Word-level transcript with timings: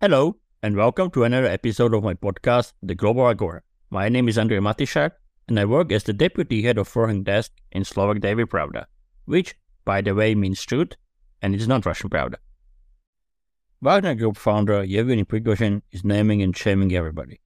Hello, 0.00 0.36
and 0.62 0.76
welcome 0.76 1.10
to 1.10 1.24
another 1.24 1.48
episode 1.48 1.92
of 1.92 2.04
my 2.04 2.14
podcast, 2.14 2.72
The 2.84 2.94
Global 2.94 3.26
Agora. 3.26 3.62
My 3.90 4.08
name 4.08 4.28
is 4.28 4.36
Andrej 4.36 4.60
Matišak, 4.60 5.10
and 5.48 5.58
I 5.58 5.64
work 5.64 5.90
as 5.90 6.04
the 6.04 6.12
deputy 6.12 6.62
head 6.62 6.78
of 6.78 6.86
foreign 6.86 7.24
desk 7.24 7.50
in 7.72 7.82
Slovak 7.82 8.20
Daily 8.20 8.44
Pravda, 8.44 8.84
which, 9.24 9.56
by 9.84 10.00
the 10.00 10.14
way, 10.14 10.36
means 10.36 10.62
truth, 10.62 10.92
and 11.42 11.52
it's 11.52 11.66
not 11.66 11.84
Russian 11.84 12.10
Pravda. 12.10 12.36
Wagner 13.80 14.14
Group 14.14 14.36
founder 14.36 14.84
Yevgeny 14.84 15.24
Prigozhin 15.24 15.82
is 15.90 16.04
naming 16.04 16.42
and 16.42 16.56
shaming 16.56 16.94
everybody. 16.94 17.40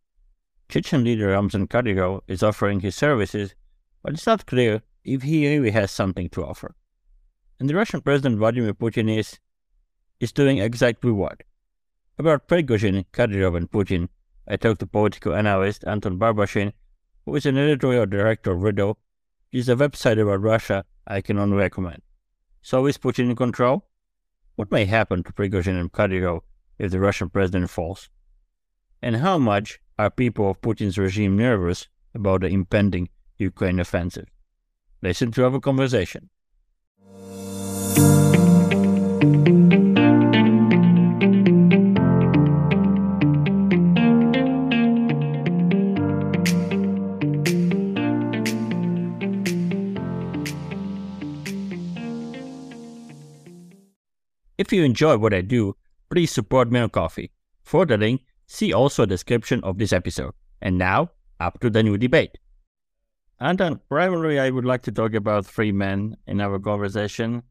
Chechen 0.68 1.04
leader 1.04 1.28
Ramzan 1.28 1.68
Kadyrov 1.68 2.20
is 2.28 2.42
offering 2.42 2.80
his 2.80 2.94
services, 2.94 3.54
but 4.02 4.12
it's 4.12 4.26
not 4.26 4.44
clear 4.44 4.82
if 5.04 5.22
he 5.22 5.48
really 5.48 5.70
has 5.70 5.90
something 5.90 6.28
to 6.28 6.44
offer. 6.44 6.74
And 7.58 7.70
the 7.70 7.74
Russian 7.74 8.02
President 8.02 8.36
Vladimir 8.36 8.74
Putin 8.74 9.08
is, 9.16 9.38
is 10.20 10.32
doing 10.32 10.58
exactly 10.58 11.12
what? 11.12 11.44
About 12.18 12.46
Prigozhin, 12.46 13.06
Kadyrov, 13.12 13.56
and 13.56 13.70
Putin, 13.70 14.08
I 14.46 14.56
talked 14.56 14.80
to 14.80 14.86
political 14.86 15.34
analyst 15.34 15.82
Anton 15.86 16.18
Barbashin, 16.18 16.72
who 17.24 17.34
is 17.36 17.46
an 17.46 17.56
editorial 17.56 18.04
director 18.04 18.52
of 18.52 18.62
Riddle. 18.62 18.98
He's 19.50 19.68
a 19.68 19.76
website 19.76 20.20
about 20.20 20.42
Russia 20.42 20.84
I 21.06 21.22
can 21.22 21.38
only 21.38 21.56
recommend. 21.56 22.02
So 22.60 22.86
is 22.86 22.98
Putin 22.98 23.30
in 23.30 23.36
control? 23.36 23.86
What 24.56 24.70
may 24.70 24.84
happen 24.84 25.24
to 25.24 25.32
Prigozhin 25.32 25.80
and 25.80 25.90
Kadyrov 25.90 26.42
if 26.78 26.90
the 26.90 27.00
Russian 27.00 27.30
president 27.30 27.70
falls? 27.70 28.10
And 29.00 29.16
how 29.16 29.38
much 29.38 29.80
are 29.98 30.10
people 30.10 30.50
of 30.50 30.60
Putin's 30.60 30.98
regime 30.98 31.36
nervous 31.36 31.88
about 32.14 32.42
the 32.42 32.48
impending 32.48 33.08
Ukraine 33.38 33.80
offensive? 33.80 34.28
Listen 35.00 35.32
to 35.32 35.44
our 35.46 35.60
conversation. 35.60 36.28
If 54.62 54.72
you 54.72 54.84
enjoy 54.84 55.18
what 55.18 55.34
I 55.34 55.40
do, 55.40 55.74
please 56.08 56.30
support 56.30 56.70
me 56.70 56.78
on 56.78 56.90
Ko-fi. 56.90 57.28
For 57.64 57.84
the 57.84 57.96
link, 57.98 58.22
see 58.46 58.72
also 58.72 59.02
a 59.02 59.08
description 59.08 59.58
of 59.64 59.76
this 59.76 59.92
episode. 59.92 60.34
And 60.60 60.78
now, 60.78 61.10
up 61.40 61.58
to 61.62 61.68
the 61.68 61.82
new 61.82 61.98
debate. 61.98 62.38
Anton, 63.40 63.80
primarily 63.88 64.38
I 64.38 64.50
would 64.50 64.64
like 64.64 64.82
to 64.82 64.92
talk 64.92 65.14
about 65.14 65.46
three 65.46 65.72
men 65.72 66.16
in 66.28 66.40
our 66.40 66.60
conversation. 66.60 67.42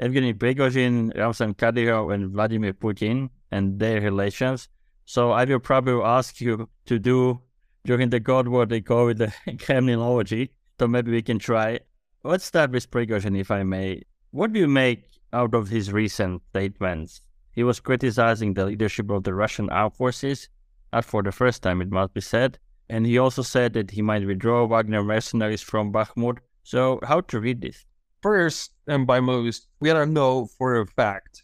Evgeny 0.00 0.34
Prigozhin, 0.34 1.12
Ramzan 1.18 1.54
Kadyrov, 1.54 2.14
and 2.14 2.30
Vladimir 2.30 2.74
Putin 2.74 3.30
and 3.50 3.80
their 3.80 4.00
relations. 4.00 4.68
So 5.04 5.32
I 5.32 5.44
will 5.44 5.58
probably 5.58 6.00
ask 6.04 6.40
you 6.40 6.68
to 6.86 7.00
do 7.00 7.40
during 7.84 8.10
the 8.10 8.20
Cold 8.20 8.46
War 8.46 8.66
they 8.66 8.82
call 8.82 9.08
it 9.08 9.18
the 9.18 9.32
Kremlinology. 9.48 10.50
So 10.78 10.86
maybe 10.86 11.10
we 11.10 11.22
can 11.22 11.40
try. 11.40 11.80
Let's 12.22 12.44
start 12.44 12.70
with 12.70 12.88
Prigozhin, 12.88 13.36
if 13.36 13.50
I 13.50 13.64
may. 13.64 14.02
What 14.30 14.52
do 14.52 14.60
you 14.60 14.68
make 14.68 15.11
out 15.32 15.54
of 15.54 15.68
his 15.68 15.92
recent 15.92 16.42
statements. 16.50 17.22
He 17.52 17.62
was 17.62 17.80
criticizing 17.80 18.54
the 18.54 18.66
leadership 18.66 19.10
of 19.10 19.24
the 19.24 19.34
Russian 19.34 19.68
armed 19.70 19.94
forces, 19.94 20.48
not 20.92 21.04
for 21.04 21.22
the 21.22 21.32
first 21.32 21.62
time, 21.62 21.82
it 21.82 21.90
must 21.90 22.14
be 22.14 22.20
said. 22.20 22.58
And 22.88 23.06
he 23.06 23.18
also 23.18 23.42
said 23.42 23.72
that 23.74 23.90
he 23.90 24.02
might 24.02 24.26
withdraw 24.26 24.66
Wagner 24.66 25.02
mercenaries 25.02 25.62
from 25.62 25.92
Bakhmut. 25.92 26.38
So, 26.62 27.00
how 27.04 27.20
to 27.22 27.40
read 27.40 27.60
this? 27.60 27.84
First, 28.22 28.72
and 28.86 29.06
by 29.06 29.20
most, 29.20 29.68
we 29.80 29.88
don't 29.88 30.12
know 30.12 30.46
for 30.58 30.80
a 30.80 30.86
fact 30.86 31.42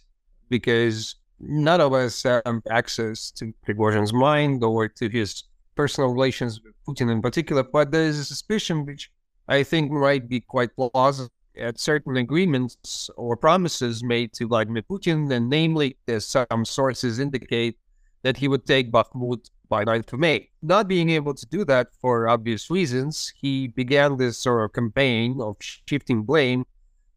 because 0.49 1.17
none 1.41 1.81
of 1.81 1.93
us 1.93 2.23
have 2.23 2.43
access 2.71 3.31
to 3.33 3.53
Prigozhin's 3.67 4.13
mind 4.13 4.63
or 4.63 4.89
to 4.89 5.09
his 5.09 5.45
personal 5.75 6.11
relations 6.11 6.61
with 6.63 6.75
Putin 6.87 7.11
in 7.11 7.23
particular. 7.23 7.63
But 7.63 7.93
there 7.93 8.05
is 8.05 8.19
a 8.19 8.25
suspicion 8.25 8.85
which 8.85 9.11
I 9.49 9.63
think 9.63 9.91
might 9.91 10.29
be 10.29 10.41
quite 10.41 10.71
plausible 10.77 11.33
at 11.59 11.79
certain 11.79 12.17
agreements 12.17 13.11
or 13.17 13.37
promises 13.37 14.03
made 14.03 14.33
to 14.35 14.49
Vladimir 14.49 14.83
Putin, 14.83 15.31
and 15.33 15.49
namely, 15.49 15.97
there's 16.07 16.27
some 16.27 16.65
sources 16.65 17.19
indicate 17.19 17.77
that 18.23 18.37
he 18.37 18.49
would 18.49 18.67
take 18.67 18.91
Bakhmut 18.91 19.51
by 19.69 19.85
9th 19.85 20.13
of 20.13 20.21
May. 20.21 20.49
Not 20.63 20.89
being 20.89 21.11
able 21.11 21.35
to 21.35 21.47
do 21.47 21.65
that 21.67 21.89
for 22.01 22.29
obvious 22.29 22.71
reasons, 22.71 23.33
he 23.41 23.69
began 23.69 24.17
this 24.17 24.39
sort 24.39 24.65
of 24.65 24.73
campaign 24.73 25.41
of 25.41 25.57
shifting 25.61 26.23
blame 26.23 26.65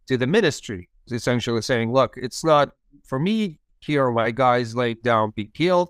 to 0.07 0.18
the 0.18 0.28
ministry, 0.28 0.90
essentially 1.12 1.62
saying, 1.62 1.94
look, 1.94 2.16
it's 2.18 2.44
not 2.44 2.72
for 3.06 3.19
me, 3.19 3.59
here 3.80 4.12
my 4.12 4.31
guys 4.31 4.75
laid 4.75 5.01
down, 5.01 5.31
be 5.35 5.46
killed, 5.46 5.90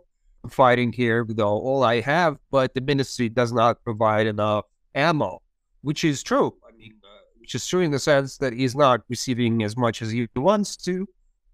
fighting 0.49 0.93
here 0.93 1.23
with 1.23 1.39
all, 1.39 1.83
I 1.83 1.99
have, 2.01 2.37
but 2.51 2.73
the 2.73 2.81
ministry 2.81 3.29
does 3.29 3.51
not 3.51 3.83
provide 3.83 4.27
enough 4.27 4.65
ammo, 4.95 5.41
which 5.81 6.03
is 6.03 6.23
true 6.23 6.55
is 7.55 7.65
true 7.65 7.81
in 7.81 7.91
the 7.91 7.99
sense 7.99 8.37
that 8.37 8.53
he's 8.53 8.75
not 8.75 9.01
receiving 9.09 9.63
as 9.63 9.75
much 9.77 10.01
as 10.01 10.11
he 10.11 10.27
wants 10.35 10.75
to. 10.77 11.07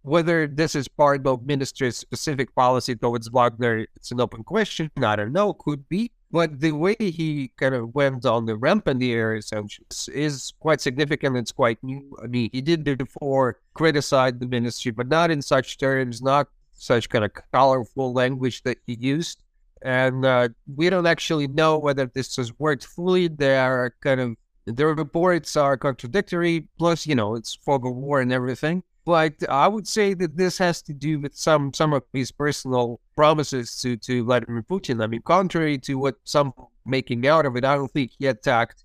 Whether 0.04 0.48
this 0.48 0.76
is 0.76 0.88
part 0.88 1.28
of 1.28 1.46
ministry's 1.46 1.98
specific 1.98 2.56
policy 2.56 2.96
towards 2.96 3.30
Wagner, 3.30 3.86
it's 3.96 4.12
an 4.12 4.22
open 4.22 4.44
question. 4.44 4.90
I 5.04 5.16
don't 5.16 5.34
know, 5.34 5.54
could 5.54 5.88
be. 5.90 6.12
But 6.32 6.60
the 6.60 6.74
way 6.74 6.96
he 7.00 7.52
kind 7.58 7.74
of 7.74 7.96
went 7.96 8.26
on 8.26 8.46
the 8.46 8.58
ramp 8.58 8.88
in 8.88 9.00
the 9.00 9.14
air 9.14 9.36
essentially 9.36 9.86
is 10.14 10.54
quite 10.60 10.82
significant. 10.82 11.38
It's 11.38 11.54
quite 11.54 11.82
new. 11.84 12.18
I 12.22 12.28
mean, 12.28 12.50
he 12.52 12.62
did 12.62 12.84
before 12.84 13.60
criticize 13.74 14.34
the 14.38 14.48
ministry, 14.48 14.92
but 14.92 15.08
not 15.08 15.32
in 15.32 15.42
such 15.42 15.78
terms, 15.78 16.22
not 16.22 16.48
such 16.74 17.10
kind 17.10 17.24
of 17.24 17.32
colorful 17.54 18.14
language 18.14 18.64
that 18.64 18.78
he 18.86 18.96
used. 18.96 19.44
And 19.82 20.26
uh, 20.26 20.50
we 20.76 20.90
don't 20.90 21.08
actually 21.08 21.48
know 21.48 21.78
whether 21.78 22.06
this 22.08 22.36
has 22.36 22.58
worked 22.60 22.86
fully. 22.86 23.28
There 23.30 23.62
are 23.62 23.94
kind 24.02 24.20
of 24.20 24.36
the 24.68 24.88
reports 24.88 25.56
are 25.56 25.78
contradictory, 25.78 26.68
plus, 26.78 27.08
you 27.08 27.16
know, 27.16 27.36
it's 27.36 27.56
fog 27.56 27.86
of 27.86 27.96
war 27.96 28.20
and 28.22 28.34
everything. 28.34 28.84
But 29.06 29.36
I 29.48 29.70
would 29.70 29.88
say 29.88 30.14
that 30.16 30.36
this 30.36 30.58
has 30.58 30.82
to 30.82 30.94
do 30.94 31.22
with 31.22 31.34
some 31.34 31.74
some 31.74 31.94
of 31.94 32.04
his 32.12 32.30
personal 32.30 33.00
promises 33.16 33.80
to, 33.82 33.96
to 33.98 34.26
Vladimir 34.26 34.64
Putin. 34.64 35.02
I 35.02 35.08
mean, 35.08 35.22
contrary 35.22 35.78
to 35.80 35.96
what 35.96 36.16
some 36.26 36.54
making 36.86 37.26
out 37.26 37.46
of 37.46 37.56
it, 37.56 37.64
I 37.64 37.76
don't 37.76 37.92
think 37.92 38.12
he 38.20 38.28
attacked 38.28 38.84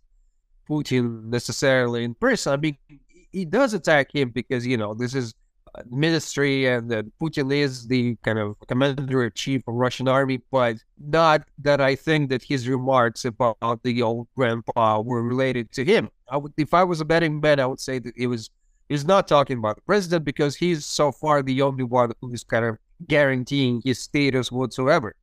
Putin 0.71 1.25
necessarily 1.25 2.05
in 2.05 2.15
person. 2.15 2.53
I 2.53 2.57
mean, 2.57 2.79
he 3.33 3.45
does 3.45 3.75
attack 3.75 4.15
him 4.15 4.31
because, 4.31 4.65
you 4.65 4.77
know, 4.77 4.95
this 4.95 5.17
is 5.17 5.35
ministry 5.91 6.67
and 6.67 6.91
that 6.91 7.07
Putin 7.19 7.53
is 7.55 7.87
the 7.87 8.17
kind 8.25 8.39
of 8.39 8.57
commander 8.69 9.25
in 9.25 9.33
chief 9.35 9.63
of 9.67 9.75
Russian 9.75 10.09
army, 10.09 10.41
but 10.51 10.77
not 10.99 11.43
that 11.59 11.81
I 11.81 11.95
think 11.95 12.31
that 12.31 12.43
his 12.43 12.69
remarks 12.69 13.25
about 13.25 13.83
the 13.83 14.03
old 14.03 14.29
grandpa 14.37 15.01
were 15.01 15.23
related 15.23 15.73
to 15.73 15.85
him. 15.85 16.11
I 16.29 16.37
would, 16.37 16.53
if 16.57 16.75
I 16.75 16.85
was 16.85 17.01
a 17.01 17.05
betting 17.05 17.41
man, 17.41 17.61
I 17.61 17.67
would 17.67 17.81
say 17.81 17.99
that 17.99 18.15
it 18.17 18.27
was 18.27 18.51
he's 18.89 19.05
not 19.05 19.29
talking 19.29 19.59
about 19.59 19.77
the 19.77 19.83
president 19.83 20.25
because 20.25 20.57
he's 20.57 20.85
so 20.85 21.13
far 21.13 21.43
the 21.43 21.63
only 21.63 21.85
one 21.85 22.13
who's 22.21 22.45
kind 22.45 22.65
of 22.65 22.79
guaranteeing 23.09 23.83
his 23.85 23.99
status 23.99 24.53
whatsoever. 24.53 25.15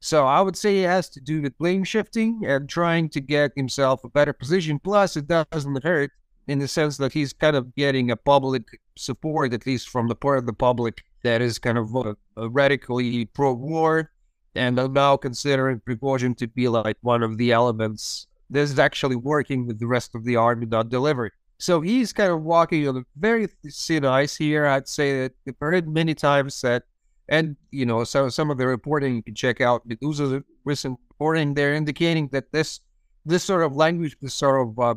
So 0.00 0.26
I 0.26 0.40
would 0.40 0.56
say 0.56 0.84
it 0.84 0.86
has 0.86 1.08
to 1.10 1.20
do 1.20 1.42
with 1.42 1.58
blame 1.58 1.82
shifting 1.82 2.42
and 2.46 2.68
trying 2.68 3.08
to 3.10 3.20
get 3.20 3.50
himself 3.56 4.04
a 4.04 4.08
better 4.08 4.32
position. 4.32 4.78
Plus, 4.78 5.16
it 5.16 5.26
doesn't 5.26 5.82
hurt 5.82 6.12
in 6.48 6.58
the 6.58 6.66
sense 6.68 6.96
that 6.96 7.12
he's 7.12 7.32
kind 7.32 7.54
of 7.54 7.74
getting 7.76 8.10
a 8.10 8.16
public 8.16 8.64
support, 8.96 9.52
at 9.52 9.66
least 9.66 9.88
from 9.90 10.08
the 10.08 10.14
part 10.14 10.38
of 10.38 10.46
the 10.46 10.52
public 10.52 11.04
that 11.22 11.42
is 11.42 11.58
kind 11.58 11.78
of 11.78 11.94
a, 11.94 12.16
a 12.36 12.48
radically 12.48 13.26
pro-war, 13.26 14.10
and 14.54 14.78
are 14.80 14.88
now 14.88 15.16
considering 15.16 15.80
Prigozhin 15.80 16.36
to 16.38 16.46
be 16.48 16.68
like 16.68 16.96
one 17.02 17.22
of 17.22 17.36
the 17.36 17.52
elements 17.52 18.26
that 18.50 18.60
is 18.60 18.78
actually 18.78 19.16
working 19.16 19.66
with 19.66 19.78
the 19.78 19.86
rest 19.86 20.14
of 20.14 20.24
the 20.24 20.36
army, 20.36 20.66
not 20.66 20.88
delivering. 20.88 21.30
So 21.58 21.80
he's 21.80 22.12
kind 22.12 22.32
of 22.32 22.42
walking 22.42 22.88
on 22.88 22.96
a 22.96 23.02
very 23.16 23.48
thin 23.70 24.04
ice 24.04 24.36
here. 24.36 24.64
I'd 24.64 24.88
say 24.88 25.22
that 25.22 25.32
I've 25.46 25.54
heard 25.60 25.88
many 25.88 26.14
times 26.14 26.60
that, 26.62 26.84
and 27.28 27.56
you 27.70 27.84
know, 27.84 28.04
so 28.04 28.28
some 28.28 28.50
of 28.50 28.58
the 28.58 28.66
reporting 28.66 29.16
you 29.16 29.22
can 29.22 29.34
check 29.34 29.60
out 29.60 29.86
Meduza's 29.86 30.42
recent 30.64 30.98
reporting. 31.10 31.54
They're 31.54 31.74
indicating 31.74 32.28
that 32.28 32.52
this 32.52 32.80
this 33.26 33.44
sort 33.44 33.62
of 33.64 33.76
language, 33.76 34.16
this 34.22 34.34
sort 34.34 34.66
of 34.66 34.78
uh, 34.78 34.94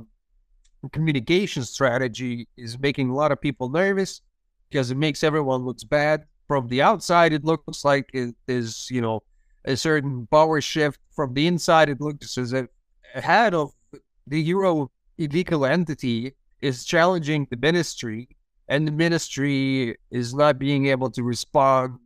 communication 0.90 1.64
strategy 1.64 2.48
is 2.58 2.80
making 2.80 3.10
a 3.10 3.16
lot 3.16 3.32
of 3.32 3.40
people 3.40 3.70
nervous 3.70 4.22
because 4.70 4.92
it 4.92 4.98
makes 4.98 5.24
everyone 5.24 5.66
looks 5.66 5.84
bad. 5.84 6.26
From 6.48 6.68
the 6.68 6.82
outside, 6.82 7.34
it 7.34 7.46
looks 7.46 7.86
like 7.86 8.10
it 8.14 8.36
is, 8.48 8.88
you 8.90 9.02
know, 9.02 9.22
a 9.66 9.76
certain 9.78 10.28
power 10.28 10.60
shift. 10.60 11.00
From 11.16 11.34
the 11.34 11.48
inside, 11.48 11.90
it 11.90 12.02
looks 12.02 12.38
as 12.38 12.54
if 12.54 12.68
a 13.16 13.22
head 13.22 13.54
of 13.54 13.72
the 14.28 14.42
Euro 14.42 14.92
illegal 15.18 15.66
entity 15.66 16.34
is 16.62 16.86
challenging 16.86 17.48
the 17.50 17.58
ministry, 17.58 18.28
and 18.68 18.88
the 18.88 18.92
ministry 18.92 19.98
is 20.10 20.34
not 20.34 20.60
being 20.60 20.88
able 20.88 21.10
to 21.12 21.24
respond 21.24 21.98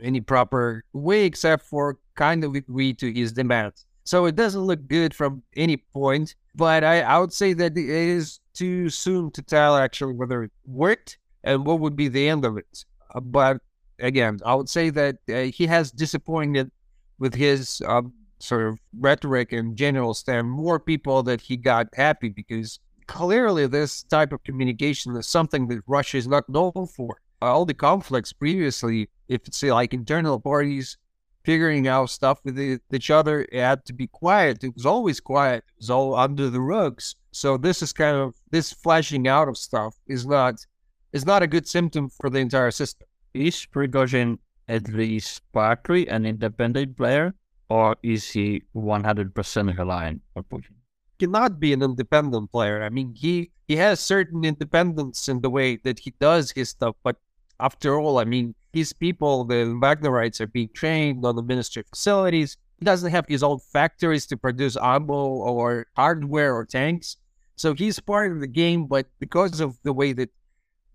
any 0.00 0.20
proper 0.20 0.84
way 0.92 1.24
except 1.24 1.64
for 1.66 1.98
kind 2.14 2.44
of 2.44 2.54
agree 2.54 2.92
to 2.94 3.12
his 3.12 3.32
demands. 3.32 3.86
So 4.04 4.26
it 4.26 4.36
doesn't 4.36 4.60
look 4.60 4.86
good 4.86 5.14
from 5.14 5.42
any 5.56 5.78
point. 5.78 6.34
But 6.54 6.84
I, 6.84 7.00
I 7.00 7.18
would 7.18 7.32
say 7.32 7.52
that 7.54 7.76
it 7.76 7.88
is 7.88 8.40
too 8.52 8.88
soon 8.90 9.30
to 9.32 9.42
tell 9.42 9.76
actually 9.76 10.14
whether 10.14 10.44
it 10.44 10.52
worked 10.66 11.18
and 11.42 11.66
what 11.66 11.80
would 11.80 11.96
be 11.96 12.08
the 12.08 12.28
end 12.28 12.44
of 12.44 12.56
it. 12.56 12.84
Uh, 13.14 13.20
but 13.20 13.58
again, 13.98 14.38
I 14.44 14.54
would 14.54 14.68
say 14.68 14.90
that 14.90 15.16
uh, 15.28 15.42
he 15.42 15.66
has 15.66 15.90
disappointed 15.90 16.70
with 17.18 17.34
his 17.34 17.82
um, 17.86 18.12
sort 18.38 18.66
of 18.68 18.78
rhetoric 18.98 19.52
and 19.52 19.76
general 19.76 20.14
stand 20.14 20.50
more 20.50 20.78
people 20.78 21.22
that 21.24 21.40
he 21.40 21.56
got 21.56 21.88
happy 21.94 22.28
because 22.28 22.78
clearly 23.06 23.66
this 23.66 24.02
type 24.04 24.32
of 24.32 24.42
communication 24.44 25.16
is 25.16 25.26
something 25.26 25.66
that 25.68 25.82
Russia 25.86 26.16
is 26.16 26.28
not 26.28 26.48
known 26.48 26.86
for. 26.94 27.20
All 27.42 27.64
the 27.64 27.74
conflicts 27.74 28.32
previously, 28.32 29.10
if 29.28 29.46
it's 29.46 29.62
like 29.62 29.92
internal 29.92 30.40
parties 30.40 30.96
figuring 31.44 31.86
out 31.86 32.10
stuff 32.10 32.40
with 32.44 32.58
each 32.92 33.10
other, 33.10 33.46
it 33.52 33.60
had 33.60 33.84
to 33.84 33.92
be 33.92 34.06
quiet. 34.06 34.64
It 34.64 34.74
was 34.74 34.86
always 34.86 35.20
quiet. 35.20 35.64
It 35.68 35.80
was 35.80 35.90
all 35.90 36.14
under 36.14 36.50
the 36.50 36.60
rugs. 36.60 37.16
So 37.32 37.56
this 37.56 37.82
is 37.82 37.92
kind 37.92 38.16
of 38.16 38.34
this 38.50 38.72
flashing 38.72 39.28
out 39.28 39.48
of 39.48 39.56
stuff 39.56 39.94
is 40.06 40.26
not 40.26 40.64
is 41.12 41.26
not 41.26 41.42
a 41.42 41.46
good 41.46 41.68
symptom 41.68 42.08
for 42.08 42.30
the 42.30 42.38
entire 42.38 42.70
system. 42.70 43.06
Is 43.34 43.66
Prigozhin 43.66 44.38
at 44.68 44.88
least 44.88 45.42
partly 45.52 46.08
an 46.08 46.26
independent 46.26 46.96
player, 46.96 47.34
or 47.68 47.96
is 48.02 48.30
he 48.30 48.62
100% 48.74 49.78
reliant 49.78 50.22
on 50.34 50.42
Putin? 50.44 50.74
Cannot 51.18 51.60
be 51.60 51.72
an 51.72 51.82
independent 51.82 52.50
player. 52.50 52.82
I 52.82 52.88
mean, 52.88 53.14
he 53.14 53.50
he 53.68 53.76
has 53.76 54.00
certain 54.00 54.44
independence 54.44 55.28
in 55.28 55.40
the 55.40 55.50
way 55.50 55.76
that 55.76 56.00
he 56.00 56.12
does 56.18 56.50
his 56.50 56.70
stuff, 56.70 56.96
but 57.02 57.16
after 57.60 57.98
all, 57.98 58.18
I 58.18 58.24
mean, 58.24 58.54
his 58.74 58.92
people, 58.92 59.44
the 59.44 59.64
Wagnerites, 59.80 60.40
are 60.40 60.46
being 60.46 60.70
trained 60.74 61.24
on 61.24 61.36
the 61.36 61.42
military 61.42 61.84
facilities. 61.88 62.56
He 62.78 62.84
doesn't 62.84 63.12
have 63.12 63.26
his 63.28 63.42
own 63.42 63.60
factories 63.72 64.26
to 64.26 64.36
produce 64.36 64.76
ammo 64.76 65.14
or 65.14 65.86
hardware 65.96 66.54
or 66.54 66.66
tanks. 66.66 67.16
So 67.56 67.72
he's 67.74 68.00
part 68.00 68.32
of 68.32 68.40
the 68.40 68.48
game, 68.48 68.86
but 68.86 69.06
because 69.20 69.60
of 69.60 69.78
the 69.84 69.92
way 69.92 70.12
that 70.12 70.30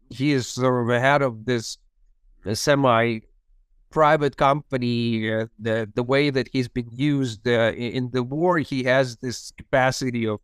he 0.10 0.34
is 0.34 0.48
sort 0.48 0.84
of 0.84 0.90
ahead 0.90 1.22
of 1.22 1.46
this 1.46 1.78
semi 2.54 3.20
private 3.90 4.36
company, 4.36 5.32
uh, 5.34 5.48
the 5.58 5.90
the 5.96 6.04
way 6.04 6.30
that 6.30 6.50
he's 6.52 6.68
been 6.68 6.90
used 6.92 7.48
uh, 7.48 7.72
in 7.76 8.10
the 8.12 8.24
war, 8.24 8.60
he 8.60 8.84
has 8.84 9.16
this 9.18 9.52
capacity 9.58 10.28
of 10.28 10.42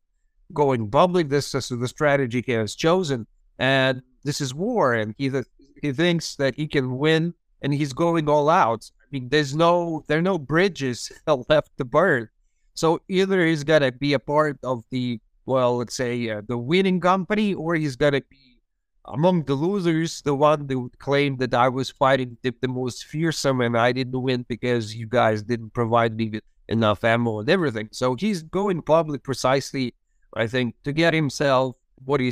going 0.53 0.89
public. 0.89 1.29
This 1.29 1.53
is 1.53 1.67
the 1.67 1.87
strategy 1.87 2.41
he 2.45 2.53
has 2.53 2.75
chosen, 2.75 3.27
and 3.59 4.01
this 4.23 4.39
is 4.39 4.53
war, 4.53 4.93
and 4.93 5.13
he 5.17 5.29
he 5.85 5.93
thinks 5.93 6.35
that 6.35 6.55
he 6.55 6.67
can 6.67 6.97
win, 6.97 7.33
and 7.61 7.73
he's 7.73 7.93
going 7.93 8.27
all 8.29 8.49
out. 8.49 8.89
I 9.01 9.05
mean, 9.11 9.29
there's 9.29 9.55
no 9.55 10.03
there 10.07 10.19
are 10.19 10.29
no 10.33 10.37
bridges 10.37 11.11
left 11.49 11.77
to 11.77 11.85
burn. 11.85 12.29
So 12.73 13.01
either 13.07 13.45
he's 13.45 13.63
gonna 13.63 13.91
be 13.91 14.13
a 14.13 14.19
part 14.19 14.57
of 14.63 14.83
the 14.91 15.19
well, 15.45 15.77
let's 15.77 15.95
say 15.95 16.29
uh, 16.29 16.41
the 16.47 16.57
winning 16.57 16.99
company, 16.99 17.53
or 17.53 17.75
he's 17.75 17.95
gonna 17.95 18.21
be 18.29 18.55
among 19.07 19.43
the 19.43 19.53
losers, 19.53 20.21
the 20.21 20.33
one 20.33 20.67
that 20.67 20.79
would 20.79 20.97
claim 20.99 21.37
that 21.37 21.53
I 21.53 21.69
was 21.69 21.89
fighting 21.89 22.37
the, 22.41 22.53
the 22.61 22.67
most 22.67 23.05
fearsome 23.05 23.61
and 23.61 23.77
I 23.77 23.91
didn't 23.91 24.19
win 24.19 24.45
because 24.47 24.95
you 24.95 25.07
guys 25.07 25.43
didn't 25.43 25.73
provide 25.73 26.15
me 26.15 26.29
with 26.29 26.43
enough 26.67 27.03
ammo 27.03 27.39
and 27.39 27.49
everything. 27.49 27.89
So 27.91 28.15
he's 28.15 28.41
going 28.41 28.81
public 28.81 29.23
precisely, 29.23 29.93
I 30.35 30.47
think, 30.47 30.75
to 30.83 30.91
get 30.91 31.13
himself 31.13 31.75
what 32.03 32.19
he 32.19 32.31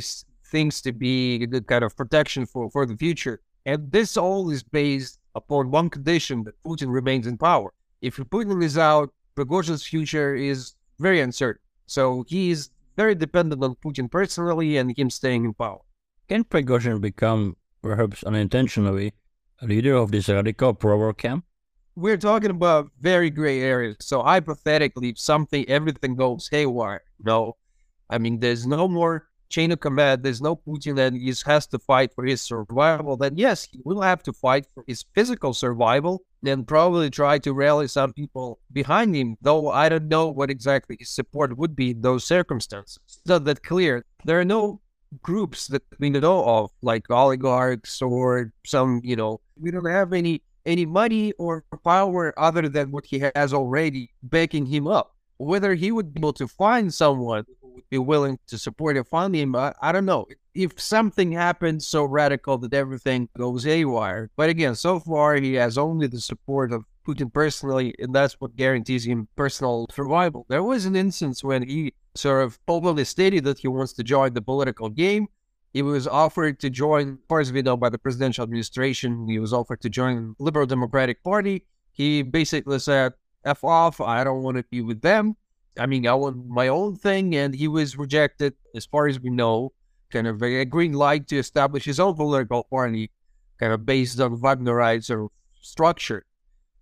thinks 0.54 0.80
to 0.80 0.92
be 0.92 1.46
the 1.46 1.60
kind 1.60 1.82
of 1.82 1.96
protection 1.96 2.46
for, 2.46 2.70
for 2.70 2.86
the 2.86 2.96
future. 2.96 3.40
And 3.66 3.90
this 3.90 4.16
all 4.16 4.50
is 4.50 4.62
based 4.62 5.18
upon 5.34 5.72
one 5.72 5.90
condition 5.90 6.44
that 6.44 6.62
Putin 6.62 6.90
remains 6.92 7.26
in 7.26 7.36
power. 7.36 7.72
If 8.00 8.18
Putin 8.34 8.62
is 8.62 8.78
out, 8.78 9.08
Prigozhin's 9.36 9.84
future 9.84 10.32
is 10.36 10.74
very 11.00 11.20
uncertain. 11.20 11.60
So 11.86 12.24
he 12.28 12.52
is 12.52 12.70
very 12.96 13.16
dependent 13.16 13.64
on 13.64 13.74
Putin 13.84 14.08
personally 14.08 14.76
and 14.76 14.96
him 14.96 15.10
staying 15.10 15.44
in 15.44 15.54
power. 15.54 15.80
Can 16.28 16.44
Prigozhin 16.44 17.00
become, 17.00 17.56
perhaps 17.82 18.22
unintentionally, 18.22 19.12
a 19.60 19.66
leader 19.66 19.96
of 19.96 20.12
this 20.12 20.28
radical 20.28 20.72
pro-war 20.72 21.14
camp? 21.14 21.44
We're 21.96 22.16
talking 22.30 22.50
about 22.50 22.92
very 23.00 23.30
gray 23.30 23.60
areas. 23.60 23.96
So 24.00 24.22
hypothetically, 24.22 25.08
if 25.08 25.18
something, 25.18 25.68
everything 25.68 26.14
goes 26.14 26.48
haywire, 26.48 27.02
no, 27.18 27.56
I 28.08 28.18
mean, 28.18 28.38
there's 28.38 28.66
no 28.68 28.86
more 28.86 29.26
chain 29.54 29.70
of 29.70 29.78
command. 29.78 30.22
There's 30.22 30.42
no 30.42 30.56
Putin 30.56 30.98
and 30.98 31.16
he 31.16 31.32
has 31.46 31.66
to 31.68 31.78
fight 31.78 32.10
for 32.12 32.24
his 32.24 32.42
survival. 32.42 33.16
Then 33.16 33.34
yes, 33.36 33.58
he 33.70 33.80
will 33.84 34.00
have 34.00 34.20
to 34.24 34.32
fight 34.32 34.66
for 34.74 34.82
his 34.88 35.04
physical 35.14 35.54
survival 35.54 36.22
and 36.44 36.66
probably 36.66 37.08
try 37.08 37.38
to 37.38 37.52
rally 37.52 37.86
some 37.86 38.12
people 38.12 38.58
behind 38.72 39.14
him. 39.14 39.36
Though 39.40 39.70
I 39.70 39.88
don't 39.88 40.08
know 40.08 40.26
what 40.28 40.50
exactly 40.50 40.96
his 40.98 41.10
support 41.10 41.56
would 41.56 41.76
be 41.76 41.90
in 41.90 42.00
those 42.00 42.24
circumstances. 42.24 42.98
It's 43.06 43.20
not 43.26 43.44
that 43.44 43.62
clear. 43.62 44.04
There 44.24 44.40
are 44.40 44.44
no 44.44 44.80
groups 45.22 45.68
that 45.68 45.84
we 46.00 46.10
know 46.10 46.44
of, 46.44 46.70
like 46.82 47.08
oligarchs 47.08 48.02
or 48.02 48.52
some, 48.66 49.00
you 49.04 49.14
know, 49.14 49.40
we 49.56 49.70
don't 49.70 49.86
have 49.86 50.12
any 50.12 50.42
any 50.66 50.86
money 50.86 51.30
or 51.38 51.62
power 51.84 52.34
other 52.38 52.68
than 52.68 52.90
what 52.90 53.04
he 53.06 53.16
has 53.36 53.52
already 53.52 54.10
backing 54.22 54.66
him 54.66 54.88
up. 54.88 55.14
Whether 55.36 55.74
he 55.74 55.92
would 55.92 56.14
be 56.14 56.20
able 56.20 56.32
to 56.34 56.48
find 56.48 56.92
someone 56.92 57.44
be 57.90 57.98
willing 57.98 58.38
to 58.46 58.58
support 58.58 58.96
and 58.96 59.06
fund 59.06 59.34
him. 59.34 59.54
I, 59.54 59.92
don't 59.92 60.06
know. 60.06 60.26
If 60.54 60.80
something 60.80 61.32
happens 61.32 61.86
so 61.86 62.04
radical 62.04 62.58
that 62.58 62.74
everything 62.74 63.28
goes 63.36 63.64
haywire. 63.64 64.30
But 64.36 64.50
again, 64.50 64.74
so 64.74 65.00
far 65.00 65.36
he 65.36 65.54
has 65.54 65.78
only 65.78 66.06
the 66.06 66.20
support 66.20 66.72
of 66.72 66.84
Putin 67.06 67.32
personally, 67.32 67.94
and 67.98 68.14
that's 68.14 68.40
what 68.40 68.56
guarantees 68.56 69.06
him 69.06 69.28
personal 69.36 69.86
survival. 69.92 70.46
There 70.48 70.62
was 70.62 70.86
an 70.86 70.96
instance 70.96 71.44
when 71.44 71.68
he 71.68 71.92
sort 72.14 72.44
of 72.44 72.58
openly 72.66 73.04
stated 73.04 73.44
that 73.44 73.58
he 73.58 73.68
wants 73.68 73.92
to 73.94 74.02
join 74.02 74.32
the 74.32 74.42
political 74.42 74.88
game. 74.88 75.28
He 75.72 75.82
was 75.82 76.06
offered 76.06 76.60
to 76.60 76.70
join, 76.70 77.18
far 77.28 77.40
as 77.40 77.52
we 77.52 77.60
know, 77.60 77.76
by 77.76 77.90
the 77.90 77.98
presidential 77.98 78.44
administration. 78.44 79.26
He 79.28 79.40
was 79.40 79.52
offered 79.52 79.80
to 79.82 79.90
join 79.90 80.36
Liberal 80.38 80.66
Democratic 80.66 81.22
Party. 81.24 81.66
He 81.92 82.22
basically 82.22 82.78
said, 82.78 83.12
F 83.44 83.64
off, 83.64 84.00
I 84.00 84.24
don't 84.24 84.42
want 84.42 84.56
to 84.56 84.64
be 84.70 84.80
with 84.80 85.02
them. 85.02 85.36
I 85.78 85.86
mean, 85.86 86.06
I 86.06 86.14
want 86.14 86.46
my 86.46 86.68
own 86.68 86.96
thing, 86.96 87.34
and 87.34 87.54
he 87.54 87.68
was 87.68 87.98
rejected, 87.98 88.54
as 88.74 88.86
far 88.86 89.06
as 89.06 89.20
we 89.20 89.30
know, 89.30 89.72
kind 90.10 90.26
of 90.26 90.42
a 90.42 90.64
green 90.64 90.92
light 90.92 91.26
to 91.28 91.38
establish 91.38 91.84
his 91.84 91.98
own 91.98 92.14
political 92.14 92.64
party, 92.64 93.10
kind 93.58 93.72
of 93.72 93.84
based 93.84 94.20
on 94.20 94.38
Wagnerite 94.38 95.28
structure. 95.60 96.24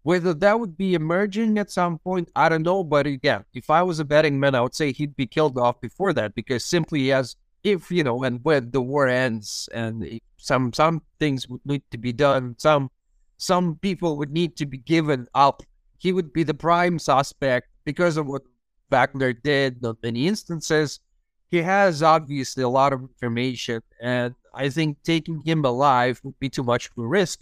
Whether 0.02 0.34
that 0.34 0.58
would 0.58 0.76
be 0.76 0.94
emerging 0.94 1.58
at 1.58 1.70
some 1.70 1.98
point, 1.98 2.28
I 2.34 2.48
don't 2.48 2.64
know. 2.64 2.82
But 2.82 3.06
again, 3.06 3.44
if 3.54 3.70
I 3.70 3.82
was 3.82 4.00
a 4.00 4.04
betting 4.04 4.38
man, 4.40 4.54
I 4.54 4.60
would 4.60 4.74
say 4.74 4.92
he'd 4.92 5.16
be 5.16 5.26
killed 5.26 5.56
off 5.56 5.80
before 5.80 6.12
that 6.14 6.34
because 6.34 6.64
simply 6.64 7.12
as 7.12 7.36
if 7.62 7.90
you 7.90 8.02
know, 8.02 8.24
and 8.24 8.40
when 8.42 8.72
the 8.72 8.80
war 8.80 9.06
ends, 9.06 9.68
and 9.72 10.20
some 10.36 10.72
some 10.72 11.02
things 11.20 11.48
would 11.48 11.64
need 11.64 11.82
to 11.92 11.98
be 11.98 12.12
done, 12.12 12.56
some 12.58 12.90
some 13.36 13.76
people 13.76 14.16
would 14.18 14.32
need 14.32 14.56
to 14.56 14.66
be 14.66 14.78
given 14.78 15.28
up. 15.34 15.62
He 15.98 16.12
would 16.12 16.32
be 16.32 16.42
the 16.42 16.54
prime 16.54 16.98
suspect 16.98 17.68
because 17.84 18.16
of 18.16 18.26
what 18.26 18.42
Wagner 18.92 19.32
did 19.32 19.82
in 19.82 19.96
many 20.02 20.28
instances. 20.28 21.00
He 21.50 21.58
has 21.62 22.02
obviously 22.02 22.62
a 22.62 22.68
lot 22.68 22.92
of 22.92 23.00
information, 23.02 23.82
and 24.00 24.34
I 24.54 24.68
think 24.68 25.02
taking 25.02 25.40
him 25.40 25.64
alive 25.64 26.20
would 26.22 26.38
be 26.38 26.48
too 26.48 26.62
much 26.62 26.86
of 26.90 26.98
a 27.04 27.06
risk 27.06 27.40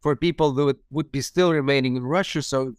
for 0.00 0.14
people 0.16 0.52
that 0.52 0.64
would, 0.64 0.78
would 0.90 1.10
be 1.12 1.20
still 1.20 1.52
remaining 1.52 1.96
in 1.96 2.04
Russia. 2.04 2.42
So 2.42 2.74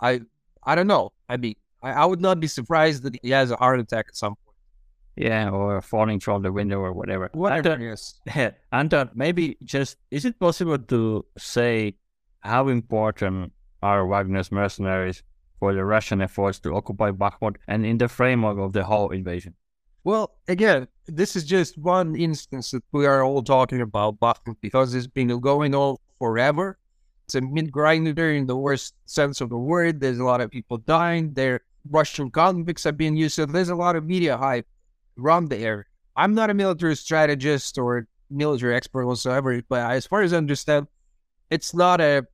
I 0.00 0.20
I 0.62 0.74
don't 0.74 0.86
know. 0.86 1.12
I 1.28 1.36
mean, 1.36 1.56
I, 1.82 1.90
I 1.92 2.04
would 2.04 2.20
not 2.20 2.40
be 2.40 2.46
surprised 2.46 3.02
that 3.04 3.18
he 3.22 3.30
has 3.30 3.50
a 3.50 3.56
heart 3.56 3.80
attack 3.80 4.06
at 4.08 4.16
some 4.16 4.34
point. 4.36 4.56
Yeah, 5.16 5.50
or 5.50 5.82
falling 5.82 6.20
from 6.20 6.42
the 6.42 6.52
window 6.52 6.78
or 6.78 6.92
whatever. 6.92 7.28
Whatever, 7.32 7.72
Anton, 7.72 7.80
yes. 7.80 8.54
Anton, 8.72 9.10
maybe 9.14 9.56
just 9.64 9.96
is 10.10 10.24
it 10.24 10.38
possible 10.38 10.78
to 10.78 11.24
say 11.36 11.96
how 12.40 12.68
important 12.68 13.52
are 13.82 14.06
Wagner's 14.06 14.50
mercenaries 14.52 15.22
for 15.58 15.74
the 15.74 15.84
Russian 15.84 16.20
efforts 16.20 16.58
to 16.60 16.74
occupy 16.74 17.10
Bakhmut 17.10 17.56
and 17.66 17.84
in 17.84 17.98
the 17.98 18.08
framework 18.08 18.58
of 18.58 18.72
the 18.72 18.84
whole 18.84 19.10
invasion? 19.10 19.54
Well, 20.04 20.36
again, 20.46 20.88
this 21.06 21.36
is 21.36 21.44
just 21.44 21.76
one 21.76 22.16
instance 22.16 22.70
that 22.70 22.82
we 22.92 23.06
are 23.06 23.24
all 23.24 23.42
talking 23.42 23.80
about 23.80 24.20
Bakhmut 24.20 24.56
because 24.60 24.94
it's 24.94 25.06
been 25.06 25.28
going 25.40 25.74
on 25.74 25.96
forever. 26.18 26.78
It's 27.26 27.34
a 27.34 27.40
meat 27.40 27.70
grinder 27.70 28.32
in 28.32 28.46
the 28.46 28.56
worst 28.56 28.94
sense 29.04 29.40
of 29.40 29.50
the 29.50 29.58
word. 29.58 30.00
There's 30.00 30.18
a 30.18 30.24
lot 30.24 30.40
of 30.40 30.50
people 30.50 30.78
dying. 30.78 31.34
There, 31.34 31.60
Russian 31.90 32.30
convicts 32.30 32.86
are 32.86 32.92
being 32.92 33.16
used. 33.16 33.34
So 33.34 33.44
there's 33.44 33.68
a 33.68 33.74
lot 33.74 33.96
of 33.96 34.06
media 34.06 34.36
hype 34.36 34.66
around 35.18 35.50
the 35.50 35.58
area. 35.58 35.84
I'm 36.16 36.34
not 36.34 36.50
a 36.50 36.54
military 36.54 36.96
strategist 36.96 37.76
or 37.76 38.06
military 38.30 38.74
expert 38.74 39.06
whatsoever, 39.06 39.60
but 39.68 39.90
as 39.90 40.06
far 40.06 40.22
as 40.22 40.32
I 40.32 40.36
understand, 40.36 40.86
it's 41.50 41.74
not 41.74 42.00
a 42.00 42.26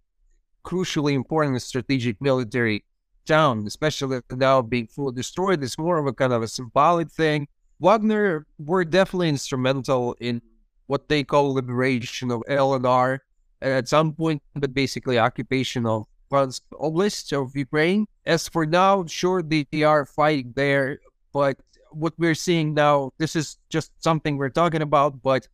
crucially 0.64 1.12
important 1.12 1.60
strategic 1.60 2.20
military 2.20 2.84
town, 3.24 3.66
especially 3.66 4.20
now 4.30 4.62
being 4.62 4.86
fully 4.86 5.14
destroyed. 5.14 5.62
It's 5.62 5.78
more 5.78 5.98
of 5.98 6.06
a 6.06 6.12
kind 6.12 6.32
of 6.32 6.42
a 6.42 6.48
symbolic 6.48 7.10
thing. 7.10 7.48
Wagner 7.80 8.46
were 8.58 8.84
definitely 8.84 9.28
instrumental 9.28 10.16
in 10.20 10.40
what 10.86 11.08
they 11.08 11.24
call 11.24 11.54
liberation 11.54 12.30
of 12.30 12.42
LNR 12.48 13.18
at 13.62 13.88
some 13.88 14.12
point, 14.12 14.42
but 14.54 14.74
basically 14.74 15.18
occupation 15.18 15.86
of 15.86 16.04
Luhansk 16.30 16.60
Oblast 16.72 17.32
of 17.32 17.56
Ukraine. 17.56 18.06
As 18.26 18.48
for 18.48 18.66
now, 18.66 19.04
sure, 19.06 19.42
they, 19.42 19.66
they 19.70 19.82
are 19.82 20.04
fighting 20.04 20.52
there, 20.56 20.98
but 21.32 21.56
what 21.90 22.12
we're 22.18 22.34
seeing 22.34 22.74
now, 22.74 23.12
this 23.18 23.36
is 23.36 23.58
just 23.70 23.92
something 24.02 24.36
we're 24.36 24.50
talking 24.50 24.82
about, 24.82 25.22
but 25.22 25.48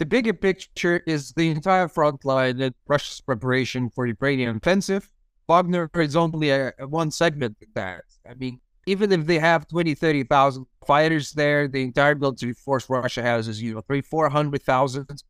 The 0.00 0.06
bigger 0.06 0.32
picture 0.32 1.02
is 1.06 1.32
the 1.32 1.50
entire 1.50 1.86
front 1.86 2.24
line 2.24 2.62
and 2.62 2.74
Russia's 2.88 3.20
preparation 3.20 3.90
for 3.90 4.06
Ukrainian 4.06 4.56
offensive. 4.56 5.12
Wagner 5.50 5.90
is 5.96 6.14
only 6.14 6.50
a, 6.50 6.72
a 6.78 6.86
one 6.86 7.10
segment 7.10 7.56
of 7.60 7.66
that. 7.74 8.04
I 8.24 8.34
mean, 8.34 8.60
even 8.86 9.10
if 9.10 9.26
they 9.26 9.40
have 9.40 9.66
20, 9.66 9.96
30,000 9.96 10.64
fighters 10.86 11.32
there, 11.32 11.66
the 11.66 11.82
entire 11.82 12.14
military 12.14 12.52
force 12.52 12.88
Russia 12.88 13.20
has 13.22 13.48
is, 13.48 13.60
you 13.60 13.74
know, 13.74 13.80
three, 13.80 14.00
400,000. 14.00 15.24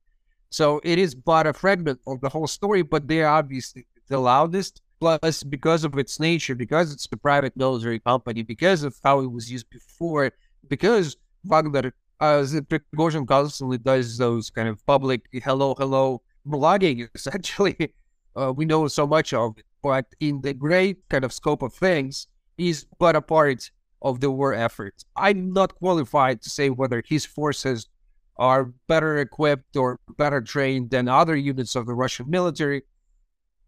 So 0.50 0.78
it 0.84 0.98
is 0.98 1.14
but 1.14 1.46
a 1.46 1.54
fragment 1.54 2.00
of 2.06 2.20
the 2.20 2.28
whole 2.28 2.46
story, 2.46 2.82
but 2.82 3.08
they're 3.08 3.28
obviously 3.28 3.86
the 4.08 4.18
loudest. 4.18 4.82
Plus, 5.00 5.42
because 5.42 5.84
of 5.84 5.96
its 5.96 6.20
nature, 6.20 6.54
because 6.54 6.92
it's 6.92 7.08
a 7.10 7.16
private 7.16 7.56
military 7.56 7.98
company, 7.98 8.42
because 8.42 8.82
of 8.82 8.94
how 9.02 9.20
it 9.20 9.32
was 9.32 9.50
used 9.50 9.70
before, 9.70 10.30
because 10.68 11.16
Wagner, 11.44 11.94
uh, 12.20 12.44
Prigozhin 12.68 13.26
constantly 13.26 13.78
does 13.78 14.18
those 14.18 14.50
kind 14.50 14.68
of 14.68 14.84
public 14.84 15.22
hello, 15.32 15.74
hello 15.78 16.20
blogging, 16.46 17.08
essentially. 17.14 17.94
Uh, 18.36 18.52
we 18.54 18.66
know 18.66 18.86
so 18.86 19.06
much 19.06 19.32
of 19.32 19.56
it. 19.56 19.64
But 19.82 20.06
in 20.20 20.42
the 20.42 20.54
great 20.54 21.08
kind 21.08 21.24
of 21.24 21.32
scope 21.32 21.62
of 21.62 21.72
things, 21.72 22.26
he's 22.56 22.86
but 22.98 23.16
a 23.16 23.22
part 23.22 23.70
of 24.02 24.20
the 24.20 24.30
war 24.30 24.54
effort. 24.54 25.04
I'm 25.16 25.52
not 25.52 25.74
qualified 25.74 26.42
to 26.42 26.50
say 26.50 26.70
whether 26.70 27.02
his 27.06 27.24
forces 27.24 27.88
are 28.36 28.72
better 28.88 29.18
equipped 29.18 29.76
or 29.76 30.00
better 30.16 30.40
trained 30.40 30.90
than 30.90 31.08
other 31.08 31.36
units 31.36 31.76
of 31.76 31.86
the 31.86 31.94
Russian 31.94 32.28
military. 32.30 32.82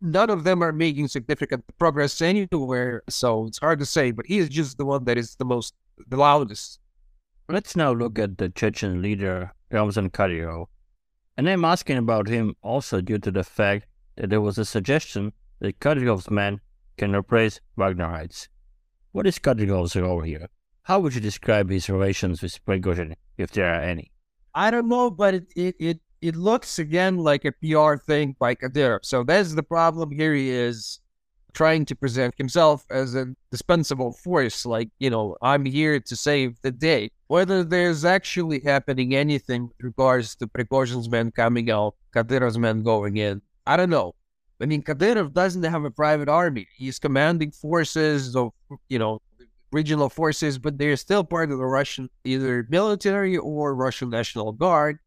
None 0.00 0.30
of 0.30 0.44
them 0.44 0.62
are 0.62 0.72
making 0.72 1.08
significant 1.08 1.64
progress 1.78 2.20
anywhere, 2.20 3.02
so 3.08 3.46
it's 3.46 3.58
hard 3.58 3.78
to 3.78 3.86
say, 3.86 4.10
but 4.10 4.26
he 4.26 4.38
is 4.38 4.48
just 4.48 4.78
the 4.78 4.84
one 4.84 5.04
that 5.04 5.18
is 5.18 5.36
the 5.36 5.44
most, 5.44 5.74
the 6.08 6.16
loudest. 6.16 6.80
Let's 7.48 7.76
now 7.76 7.92
look 7.92 8.18
at 8.18 8.38
the 8.38 8.48
Chechen 8.48 9.02
leader, 9.02 9.52
Ramzan 9.70 10.10
Kadyrov. 10.10 10.66
And 11.36 11.48
I'm 11.48 11.64
asking 11.64 11.98
about 11.98 12.28
him 12.28 12.54
also 12.62 13.00
due 13.00 13.18
to 13.18 13.30
the 13.30 13.44
fact 13.44 13.86
that 14.16 14.30
there 14.30 14.40
was 14.40 14.58
a 14.58 14.64
suggestion 14.64 15.32
that 15.62 15.78
Kadyrov's 15.78 16.28
men 16.28 16.60
can 16.98 17.14
replace 17.14 17.60
Wagnerites. 17.78 18.48
What 19.12 19.28
is 19.28 19.38
Kadyrov's 19.38 19.94
role 19.94 20.20
here? 20.20 20.48
How 20.82 20.98
would 20.98 21.14
you 21.14 21.20
describe 21.20 21.70
his 21.70 21.88
relations 21.88 22.42
with 22.42 22.58
Prigozhin, 22.66 23.14
if 23.38 23.52
there 23.52 23.72
are 23.72 23.80
any? 23.80 24.10
I 24.54 24.72
don't 24.72 24.88
know, 24.88 25.08
but 25.08 25.34
it, 25.34 25.46
it, 25.54 25.76
it, 25.78 26.00
it 26.20 26.36
looks 26.36 26.80
again 26.80 27.18
like 27.18 27.44
a 27.44 27.52
PR 27.52 27.96
thing 27.96 28.34
by 28.40 28.56
Kadyrov. 28.56 29.04
So 29.04 29.22
that's 29.22 29.54
the 29.54 29.62
problem 29.62 30.10
here. 30.10 30.34
He 30.34 30.50
is 30.50 30.98
trying 31.52 31.84
to 31.84 31.94
present 31.94 32.34
himself 32.36 32.84
as 32.90 33.14
a 33.14 33.26
dispensable 33.52 34.12
force, 34.14 34.66
like, 34.66 34.88
you 34.98 35.10
know, 35.10 35.36
I'm 35.42 35.64
here 35.64 36.00
to 36.00 36.16
save 36.16 36.60
the 36.62 36.72
day. 36.72 37.10
Whether 37.28 37.62
there's 37.62 38.04
actually 38.04 38.60
happening 38.60 39.14
anything 39.14 39.68
with 39.68 39.76
regards 39.80 40.34
to 40.36 40.48
Prigozhin's 40.48 41.08
men 41.08 41.30
coming 41.30 41.70
out, 41.70 41.94
Kadyrov's 42.12 42.58
men 42.58 42.82
going 42.82 43.16
in, 43.18 43.42
I 43.64 43.76
don't 43.76 43.90
know. 43.90 44.14
I 44.62 44.66
mean, 44.66 44.82
Kadyrov 44.82 45.32
doesn't 45.32 45.64
have 45.64 45.84
a 45.84 45.90
private 45.90 46.28
army. 46.28 46.68
He's 46.76 47.00
commanding 47.00 47.50
forces 47.50 48.36
of, 48.36 48.52
you 48.88 48.98
know, 48.98 49.20
regional 49.72 50.08
forces, 50.08 50.56
but 50.56 50.78
they're 50.78 50.96
still 50.96 51.24
part 51.24 51.50
of 51.50 51.58
the 51.58 51.66
Russian 51.66 52.08
either 52.24 52.64
military 52.70 53.36
or 53.36 53.74
Russian 53.74 54.08
National 54.08 54.52
Guard. 54.52 55.00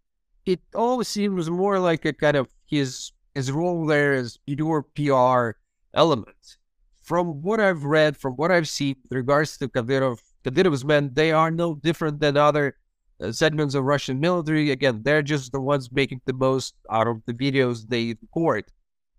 It 0.45 0.59
always 0.75 1.07
seems 1.07 1.49
more 1.49 1.79
like 1.79 2.03
a 2.03 2.11
kind 2.11 2.35
of 2.35 2.49
his 2.65 3.13
his 3.33 3.51
role 3.51 3.85
there 3.85 4.13
is 4.13 4.37
pure 4.45 4.83
PR 4.95 5.57
element. 5.93 6.57
From 7.01 7.41
what 7.41 7.59
I've 7.59 7.85
read, 7.85 8.17
from 8.17 8.33
what 8.33 8.51
I've 8.51 8.67
seen 8.67 8.95
with 9.03 9.15
regards 9.15 9.57
to 9.57 9.69
Kadyrov, 9.69 10.19
Kadyrov's 10.43 10.83
men, 10.83 11.11
they 11.13 11.31
are 11.31 11.51
no 11.51 11.75
different 11.75 12.19
than 12.19 12.35
other 12.35 12.75
uh, 13.21 13.31
segments 13.31 13.75
of 13.75 13.85
Russian 13.85 14.19
military. 14.19 14.71
Again, 14.71 15.01
they're 15.03 15.21
just 15.21 15.51
the 15.51 15.61
ones 15.61 15.91
making 15.91 16.21
the 16.25 16.33
most 16.33 16.73
out 16.89 17.07
of 17.07 17.21
the 17.25 17.33
videos 17.33 17.87
they 17.87 18.15
record 18.21 18.65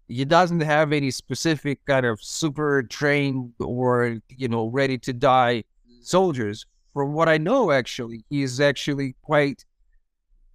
he 0.09 0.25
doesn't 0.25 0.61
have 0.61 0.93
any 0.93 1.11
specific 1.11 1.85
kind 1.87 2.07
of 2.07 2.23
super 2.23 2.83
trained 2.83 3.53
or 3.61 4.19
you 4.29 4.49
know 4.49 4.69
ready 4.69 4.99
to 4.99 5.13
die 5.13 5.63
soldiers 6.01 6.67
from 6.93 7.13
what 7.13 7.29
i 7.29 7.37
know 7.37 7.71
actually 7.71 8.25
he's 8.31 8.61
actually 8.61 9.15
quite 9.23 9.65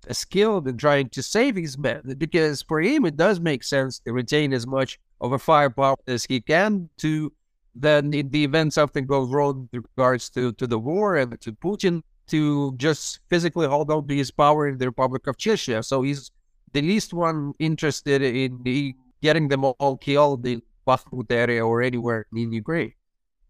skilled 0.10 0.68
in 0.68 0.78
trying 0.78 1.08
to 1.10 1.22
save 1.22 1.56
his 1.56 1.78
men 1.78 2.02
because 2.18 2.62
for 2.62 2.82
him 2.82 3.06
it 3.06 3.16
does 3.18 3.40
make 3.40 3.64
sense 3.64 4.00
to 4.00 4.14
retain 4.14 4.52
as 4.52 4.66
much 4.66 5.00
of 5.20 5.32
a 5.34 5.40
firepower 5.40 5.96
as 6.08 6.26
he 6.26 6.42
can 6.42 6.90
to 6.98 7.32
then 7.76 8.14
in 8.14 8.30
the 8.30 8.44
event 8.44 8.74
something 8.74 9.06
goes 9.06 9.30
wrong 9.30 9.70
with 9.72 9.86
regards 9.96 10.30
to, 10.30 10.52
to 10.54 10.68
the 10.68 10.80
war 10.80 11.16
and 11.16 11.40
to 11.42 11.54
Putin 11.54 12.02
to 12.28 12.74
just 12.78 13.20
physically 13.30 13.68
hold 13.68 13.90
on 13.92 14.08
to 14.08 14.16
his 14.16 14.32
power 14.32 14.68
in 14.68 14.78
the 14.78 14.86
Republic 14.86 15.28
of 15.28 15.38
Chechnya. 15.38 15.84
So 15.84 16.02
he's 16.02 16.32
the 16.74 16.82
least 16.82 17.14
one 17.14 17.54
interested 17.60 18.22
in 18.22 18.62
the 18.64 18.96
getting 19.22 19.48
them 19.48 19.64
all 19.64 19.98
killed 19.98 20.46
in 20.46 20.62
Bakhmut 20.88 21.32
area 21.32 21.66
or 21.66 21.82
anywhere 21.82 22.26
in 22.34 22.52
Ukraine. 22.52 22.94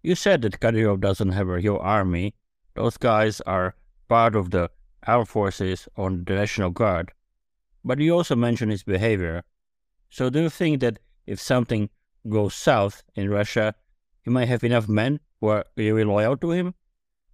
You 0.03 0.15
said 0.15 0.41
that 0.41 0.59
Kadyrov 0.59 0.99
doesn't 0.99 1.31
have 1.31 1.47
a 1.47 1.53
real 1.53 1.77
army. 1.77 2.33
Those 2.75 2.97
guys 2.97 3.41
are 3.41 3.75
part 4.07 4.35
of 4.35 4.51
the 4.51 4.69
armed 5.07 5.29
forces 5.29 5.87
or 5.95 6.09
the 6.09 6.33
National 6.33 6.69
Guard. 6.69 7.11
But 7.83 7.99
you 7.99 8.13
also 8.13 8.35
mentioned 8.35 8.71
his 8.71 8.83
behavior. 8.83 9.43
So 10.09 10.29
do 10.29 10.41
you 10.41 10.49
think 10.49 10.81
that 10.81 10.99
if 11.25 11.39
something 11.39 11.89
goes 12.27 12.53
south 12.53 13.03
in 13.15 13.29
Russia, 13.29 13.73
he 14.23 14.29
might 14.29 14.47
have 14.47 14.63
enough 14.63 14.87
men 14.87 15.19
who 15.39 15.47
are 15.47 15.65
really 15.75 16.03
loyal 16.03 16.37
to 16.37 16.51
him? 16.51 16.73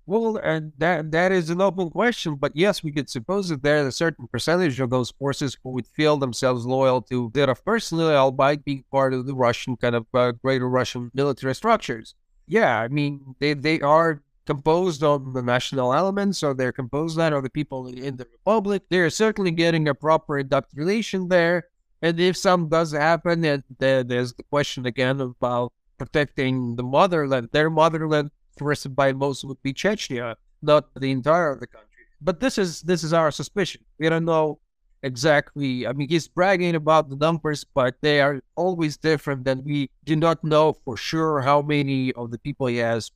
Well, 0.08 0.38
and 0.38 0.72
that 0.78 1.12
that 1.12 1.34
is 1.34 1.50
an 1.50 1.60
open 1.60 1.90
question, 1.90 2.36
but 2.36 2.56
yes, 2.56 2.82
we 2.82 2.94
could 2.94 3.10
suppose 3.10 3.50
that 3.50 3.62
there's 3.62 3.86
a 3.86 3.92
certain 3.92 4.26
percentage 4.26 4.80
of 4.80 4.90
those 4.90 5.12
forces 5.12 5.58
who 5.62 5.72
would 5.72 5.86
feel 5.86 6.16
themselves 6.16 6.66
loyal 6.66 7.02
to 7.04 7.30
Kadyrov 7.32 7.62
personally, 7.66 8.16
albeit 8.16 8.64
being 8.64 8.86
part 8.90 9.14
of 9.14 9.28
the 9.28 9.36
Russian 9.36 9.76
kind 9.76 9.96
of 9.96 10.06
uh, 10.14 10.32
greater 10.32 10.70
Russian 10.70 11.12
military 11.14 11.54
structures. 11.54 12.16
Yeah, 12.48 12.80
I 12.80 12.88
mean 12.88 13.36
they 13.40 13.54
they 13.54 13.82
are 13.82 14.24
composed 14.46 15.04
of 15.04 15.34
the 15.34 15.42
national 15.42 15.94
elements, 15.94 16.42
or 16.42 16.54
they're 16.54 16.72
composed 16.72 17.20
of 17.20 17.44
the 17.44 17.50
people 17.50 17.88
in 17.88 18.16
the 18.16 18.28
republic. 18.32 18.84
They're 18.90 19.10
certainly 19.10 19.52
getting 19.52 19.90
a 19.90 19.94
proper 19.94 20.40
indoctrination 20.40 21.28
there, 21.28 21.68
and 22.02 22.18
if 22.18 22.38
some 22.38 22.70
does 22.70 22.94
happen, 22.94 23.44
and 23.44 23.62
there's 23.78 24.32
the 24.34 24.44
question 24.44 24.86
again 24.86 25.20
about 25.20 25.74
protecting 25.98 26.78
the 26.78 26.84
motherland, 26.84 27.50
their 27.52 27.70
motherland 27.70 28.32
arrested 28.62 28.96
by 28.96 29.14
most 29.14 29.44
would 29.46 29.62
be 29.62 29.74
Chechnya, 29.74 30.36
not 30.62 30.86
the 30.96 31.12
entire 31.12 31.52
of 31.52 31.60
the 31.60 31.68
country. 31.68 31.88
But 32.22 32.40
this 32.40 32.58
is 32.58 32.82
this 32.82 33.04
is 33.04 33.14
our 33.14 33.32
suspicion. 33.32 33.82
We 34.00 34.10
don't 34.10 34.26
know 34.26 34.60
exactly. 35.04 35.86
I 35.86 35.94
mean, 35.94 36.10
he's 36.10 36.28
bragging 36.28 36.76
about 36.76 37.10
the 37.10 37.16
numbers, 37.16 37.64
but 37.64 37.96
they 38.02 38.22
are 38.22 38.42
always 38.56 38.98
different. 38.98 39.48
And 39.48 39.64
we 39.64 39.90
do 40.04 40.16
not 40.16 40.44
know 40.44 40.74
for 40.74 40.98
sure 40.98 41.42
how 41.42 41.62
many 41.62 42.12
of 42.14 42.32
the 42.32 42.40
people 42.40 42.68
he 42.68 42.78
has 42.78 43.12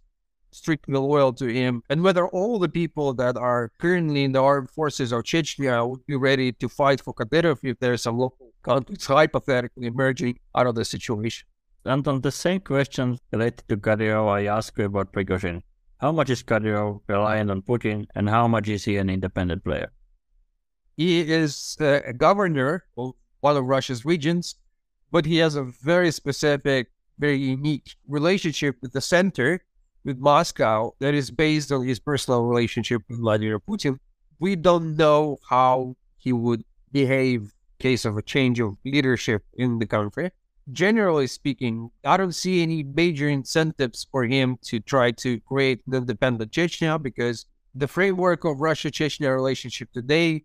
strictly 0.52 0.96
loyal 0.96 1.34
to 1.34 1.48
him, 1.48 1.82
and 1.90 2.04
whether 2.04 2.28
all 2.28 2.60
the 2.60 2.70
people 2.70 3.14
that 3.14 3.38
are 3.38 3.72
currently 3.80 4.24
in 4.26 4.34
the 4.34 4.42
armed 4.42 4.70
forces 4.70 5.12
of 5.12 5.24
Chechnya 5.24 5.88
would 5.90 6.06
be 6.06 6.16
ready 6.16 6.52
to 6.52 6.68
fight 6.68 7.02
for 7.02 7.14
Kadyrov 7.14 7.60
if 7.64 7.80
there's 7.80 8.04
some 8.04 8.18
local 8.18 8.52
conflict 8.62 9.06
hypothetically 9.06 9.88
emerging 9.88 10.40
out 10.56 10.68
of 10.68 10.76
the 10.76 10.86
situation. 10.86 11.48
And 11.84 12.08
on 12.08 12.22
the 12.22 12.32
same 12.32 12.60
question 12.60 13.18
related 13.32 13.64
to 13.70 13.78
Kadyrov, 13.78 14.30
I 14.30 14.46
ask 14.46 14.78
you 14.78 14.86
about 14.86 15.12
Prigozhin. 15.12 15.64
How 15.98 16.12
much 16.12 16.30
is 16.30 16.44
Kadyrov 16.44 17.02
reliant 17.08 17.50
on 17.50 17.64
Putin, 17.64 18.06
and 18.14 18.30
how 18.30 18.48
much 18.48 18.68
is 18.68 18.86
he 18.86 18.98
an 18.98 19.10
independent 19.10 19.64
player? 19.64 19.92
He 20.96 21.22
is 21.22 21.78
a 21.80 22.14
governor 22.14 22.86
of 22.98 23.14
one 23.40 23.58
of 23.58 23.66
Russia's 23.66 24.06
regions, 24.06 24.56
but 25.10 25.26
he 25.26 25.38
has 25.38 25.56
a 25.56 25.64
very 25.64 26.12
specific, 26.12 26.92
very 27.18 27.38
unique 27.38 27.96
relationship 28.08 28.78
with 28.82 28.94
the 28.94 29.02
center, 29.02 29.64
with 30.04 30.20
Moscow, 30.20 30.94
that 31.00 31.16
is 31.16 31.32
based 31.32 31.72
on 31.72 31.88
his 31.88 32.00
personal 32.00 32.44
relationship 32.44 33.02
with 33.10 33.20
Vladimir 33.20 33.60
Putin. 33.60 33.98
We 34.40 34.56
don't 34.56 34.96
know 34.96 35.38
how 35.50 35.96
he 36.18 36.32
would 36.32 36.64
behave 36.92 37.42
in 37.42 37.50
case 37.80 38.06
of 38.06 38.18
a 38.18 38.22
change 38.22 38.60
of 38.60 38.78
leadership 38.86 39.44
in 39.56 39.80
the 39.80 39.88
country 39.88 40.32
generally 40.72 41.28
speaking, 41.28 41.92
I 42.04 42.18
don't 42.18 42.34
see 42.34 42.62
any 42.62 42.84
major 42.84 43.30
incentives 43.30 44.08
for 44.12 44.26
him 44.26 44.58
to 44.64 44.80
try 44.80 45.12
to 45.12 45.40
create 45.42 45.82
the 45.88 45.98
independent 45.98 46.52
Chechnya 46.52 47.02
because 47.02 47.46
the 47.74 47.88
framework 47.88 48.44
of 48.44 48.62
Russia 48.62 48.92
Chechnya 48.92 49.34
relationship 49.34 49.92
today 49.92 50.44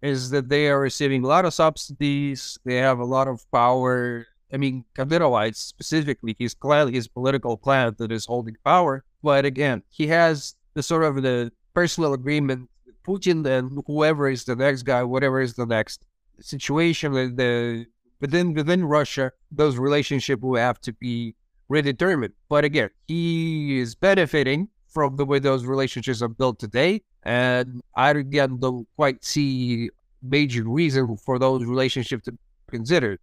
is 0.00 0.30
that 0.30 0.48
they 0.48 0.68
are 0.68 0.80
receiving 0.80 1.24
a 1.24 1.26
lot 1.26 1.44
of 1.44 1.54
subsidies, 1.54 2.58
they 2.64 2.76
have 2.76 3.00
a 3.00 3.04
lot 3.04 3.28
of 3.28 3.44
power. 3.50 4.26
I 4.52 4.56
mean, 4.56 4.84
Kadyrovites 4.96 5.56
specifically, 5.56 6.36
his 6.38 6.54
clan, 6.54 6.92
his 6.92 7.08
political 7.08 7.56
clan 7.56 7.94
that 7.98 8.12
is 8.12 8.24
holding 8.24 8.56
power. 8.64 9.04
But 9.22 9.44
again, 9.44 9.82
he 9.90 10.06
has 10.06 10.54
the 10.74 10.82
sort 10.82 11.02
of 11.04 11.22
the 11.22 11.50
personal 11.74 12.14
agreement 12.14 12.70
with 12.86 13.02
Putin 13.02 13.44
and 13.44 13.82
whoever 13.86 14.28
is 14.28 14.44
the 14.44 14.56
next 14.56 14.82
guy, 14.82 15.02
whatever 15.02 15.40
is 15.40 15.54
the 15.54 15.66
next 15.66 16.06
situation, 16.40 17.12
the 17.12 17.86
within 18.20 18.54
within 18.54 18.84
Russia, 18.84 19.32
those 19.50 19.76
relationships 19.76 20.42
will 20.42 20.58
have 20.58 20.80
to 20.82 20.92
be 20.92 21.34
redetermined. 21.70 22.32
But 22.48 22.64
again, 22.64 22.90
he 23.06 23.78
is 23.78 23.94
benefiting 23.94 24.68
from 24.88 25.16
the 25.16 25.24
way 25.24 25.38
those 25.38 25.64
relationships 25.64 26.22
are 26.22 26.28
built 26.28 26.58
today, 26.58 27.02
and 27.22 27.80
I 27.94 28.10
again 28.10 28.58
don't 28.58 28.86
quite 28.96 29.24
see 29.24 29.90
major 30.22 30.64
reason 30.64 31.16
for 31.16 31.38
those 31.38 31.64
relationships 31.64 32.24
to 32.24 32.32
be 32.32 32.38
considered. 32.70 33.20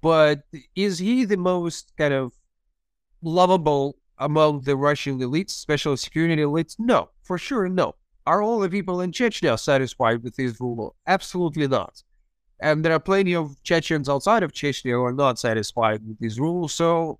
But 0.00 0.42
is 0.74 0.98
he 0.98 1.24
the 1.24 1.36
most 1.36 1.92
kind 1.96 2.14
of 2.14 2.32
lovable 3.22 3.96
among 4.18 4.62
the 4.62 4.76
Russian 4.76 5.18
elites, 5.20 5.50
special 5.50 5.96
security 5.96 6.42
elites? 6.42 6.76
No, 6.78 7.10
for 7.22 7.38
sure, 7.38 7.68
no. 7.68 7.94
Are 8.26 8.42
all 8.42 8.58
the 8.60 8.70
people 8.70 9.02
in 9.02 9.12
Chechnya 9.12 9.58
satisfied 9.58 10.22
with 10.22 10.36
his 10.36 10.58
rule? 10.58 10.96
Absolutely 11.06 11.68
not. 11.68 12.02
And 12.60 12.84
there 12.84 12.92
are 12.92 13.00
plenty 13.00 13.34
of 13.34 13.62
Chechens 13.62 14.08
outside 14.08 14.42
of 14.42 14.52
Chechnya 14.52 14.92
who 14.92 15.04
are 15.04 15.12
not 15.12 15.38
satisfied 15.38 16.06
with 16.06 16.18
these 16.18 16.38
rules. 16.38 16.72
So, 16.72 17.18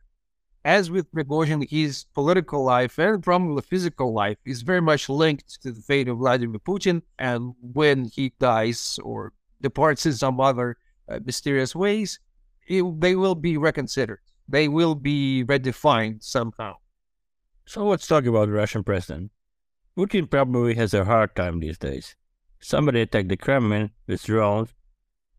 as 0.65 0.91
with 0.91 1.13
Prigozhin, 1.13 1.69
his 1.69 2.05
political 2.15 2.65
life 2.65 2.99
and 2.99 3.23
probably 3.23 3.61
physical 3.63 4.15
life 4.15 4.39
is 4.47 4.63
very 4.63 4.81
much 4.81 5.09
linked 5.09 5.61
to 5.63 5.73
the 5.73 5.83
fate 5.83 6.09
of 6.09 6.19
Vladimir 6.19 6.61
Putin. 6.61 7.03
And 7.19 7.55
when 7.61 8.07
he 8.07 8.33
dies 8.39 8.99
or 9.03 9.33
departs 9.61 10.07
in 10.07 10.15
some 10.15 10.41
other 10.41 10.79
uh, 11.09 11.21
mysterious 11.25 11.75
ways, 11.75 12.19
it, 12.67 12.83
they 13.01 13.15
will 13.15 13.35
be 13.35 13.59
reconsidered. 13.59 14.21
They 14.49 14.69
will 14.69 14.95
be 14.95 15.45
redefined 15.45 16.23
somehow. 16.23 16.77
So 17.67 17.87
let's 17.87 18.07
talk 18.07 18.25
about 18.27 18.47
the 18.47 18.53
Russian 18.53 18.85
president. 18.85 19.33
Putin 19.97 20.29
probably 20.29 20.75
has 20.75 20.93
a 20.93 21.05
hard 21.05 21.35
time 21.37 21.61
these 21.61 21.79
days. 21.79 22.17
Somebody 22.61 23.03
attacked 23.03 23.29
the 23.29 23.37
Kremlin 23.37 23.91
with 24.07 24.25
drones, 24.25 24.71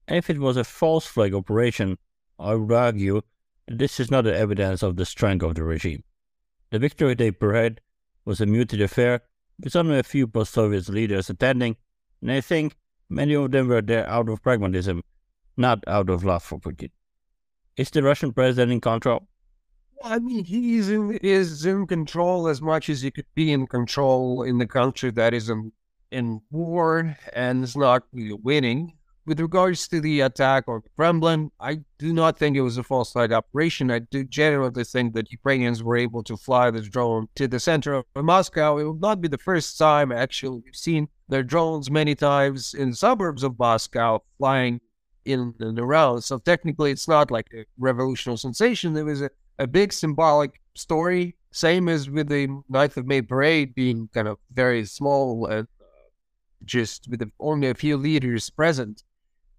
if 0.07 0.29
it 0.29 0.39
was 0.39 0.57
a 0.57 0.63
false 0.63 1.05
flag 1.05 1.33
operation, 1.33 1.97
I 2.39 2.55
would 2.55 2.71
argue 2.71 3.21
this 3.67 3.99
is 3.99 4.11
not 4.11 4.27
evidence 4.27 4.83
of 4.83 4.95
the 4.95 5.05
strength 5.05 5.43
of 5.43 5.55
the 5.55 5.63
regime. 5.63 6.03
The 6.69 6.79
Victory 6.79 7.15
Day 7.15 7.31
parade 7.31 7.81
was 8.25 8.41
a 8.41 8.45
muted 8.45 8.81
affair 8.81 9.21
with 9.63 9.75
only 9.75 9.97
a 9.99 10.03
few 10.03 10.27
post-Soviet 10.27 10.89
leaders 10.89 11.29
attending, 11.29 11.77
and 12.21 12.31
I 12.31 12.41
think 12.41 12.75
many 13.09 13.33
of 13.35 13.51
them 13.51 13.67
were 13.67 13.81
there 13.81 14.07
out 14.07 14.29
of 14.29 14.43
pragmatism, 14.43 15.01
not 15.57 15.83
out 15.87 16.09
of 16.09 16.23
love 16.23 16.43
for 16.43 16.59
Putin. 16.59 16.91
Is 17.77 17.89
the 17.89 18.03
Russian 18.03 18.33
president 18.33 18.71
in 18.71 18.81
control? 18.81 19.27
I 20.03 20.19
mean, 20.19 20.45
he's 20.45 20.89
in, 20.89 21.17
is 21.21 21.65
in 21.65 21.87
control 21.87 22.47
as 22.47 22.61
much 22.61 22.89
as 22.89 23.01
he 23.01 23.11
could 23.11 23.25
be 23.33 23.51
in 23.51 23.65
control 23.65 24.43
in 24.43 24.57
the 24.57 24.67
country 24.67 25.09
that 25.11 25.33
is 25.33 25.49
in, 25.49 25.71
in 26.11 26.41
war 26.51 27.17
and 27.33 27.63
is 27.63 27.75
not 27.75 28.03
winning. 28.11 28.93
With 29.25 29.39
regards 29.39 29.87
to 29.87 29.99
the 29.99 30.21
attack 30.21 30.65
on 30.67 30.81
Kremlin, 30.95 31.51
I 31.59 31.79
do 31.97 32.13
not 32.13 32.37
think 32.37 32.55
it 32.55 32.61
was 32.61 32.77
a 32.77 32.83
false 32.83 33.11
flag 33.11 33.31
operation. 33.31 33.89
I 33.89 33.99
do 33.99 34.23
generally 34.23 34.83
think 34.83 35.13
that 35.15 35.31
Ukrainians 35.31 35.81
were 35.81 35.97
able 35.97 36.23
to 36.23 36.37
fly 36.37 36.69
this 36.69 36.87
drone 36.87 37.27
to 37.35 37.47
the 37.47 37.59
center 37.59 37.93
of 37.95 38.05
Moscow. 38.15 38.77
It 38.77 38.83
will 38.83 38.99
not 38.99 39.21
be 39.21 39.27
the 39.27 39.39
first 39.39 39.77
time, 39.79 40.11
actually. 40.11 40.61
We've 40.63 40.75
seen 40.75 41.07
their 41.27 41.43
drones 41.43 41.89
many 41.89 42.13
times 42.13 42.75
in 42.75 42.93
suburbs 42.93 43.41
of 43.41 43.57
Moscow 43.57 44.21
flying 44.37 44.79
in 45.25 45.55
and 45.59 45.79
around. 45.79 46.21
So 46.21 46.37
technically, 46.37 46.91
it's 46.91 47.07
not 47.07 47.31
like 47.31 47.47
a 47.51 47.65
revolutionary 47.79 48.37
sensation. 48.37 48.95
It 48.95 49.03
was 49.03 49.23
a 49.23 49.31
a 49.59 49.67
big 49.67 49.93
symbolic 49.93 50.61
story. 50.75 51.35
Same 51.51 51.87
as 51.87 52.09
with 52.09 52.27
the 52.27 52.47
9th 52.71 52.97
of 52.97 53.05
May 53.05 53.21
parade 53.21 53.73
being 53.75 54.09
kind 54.13 54.27
of 54.27 54.37
very 54.53 54.85
small 54.85 55.45
and 55.45 55.67
uh, 55.81 55.85
just 56.65 57.07
with 57.09 57.23
only 57.39 57.69
a 57.69 57.73
few 57.73 57.95
leaders 57.95 58.49
present. 58.49 59.03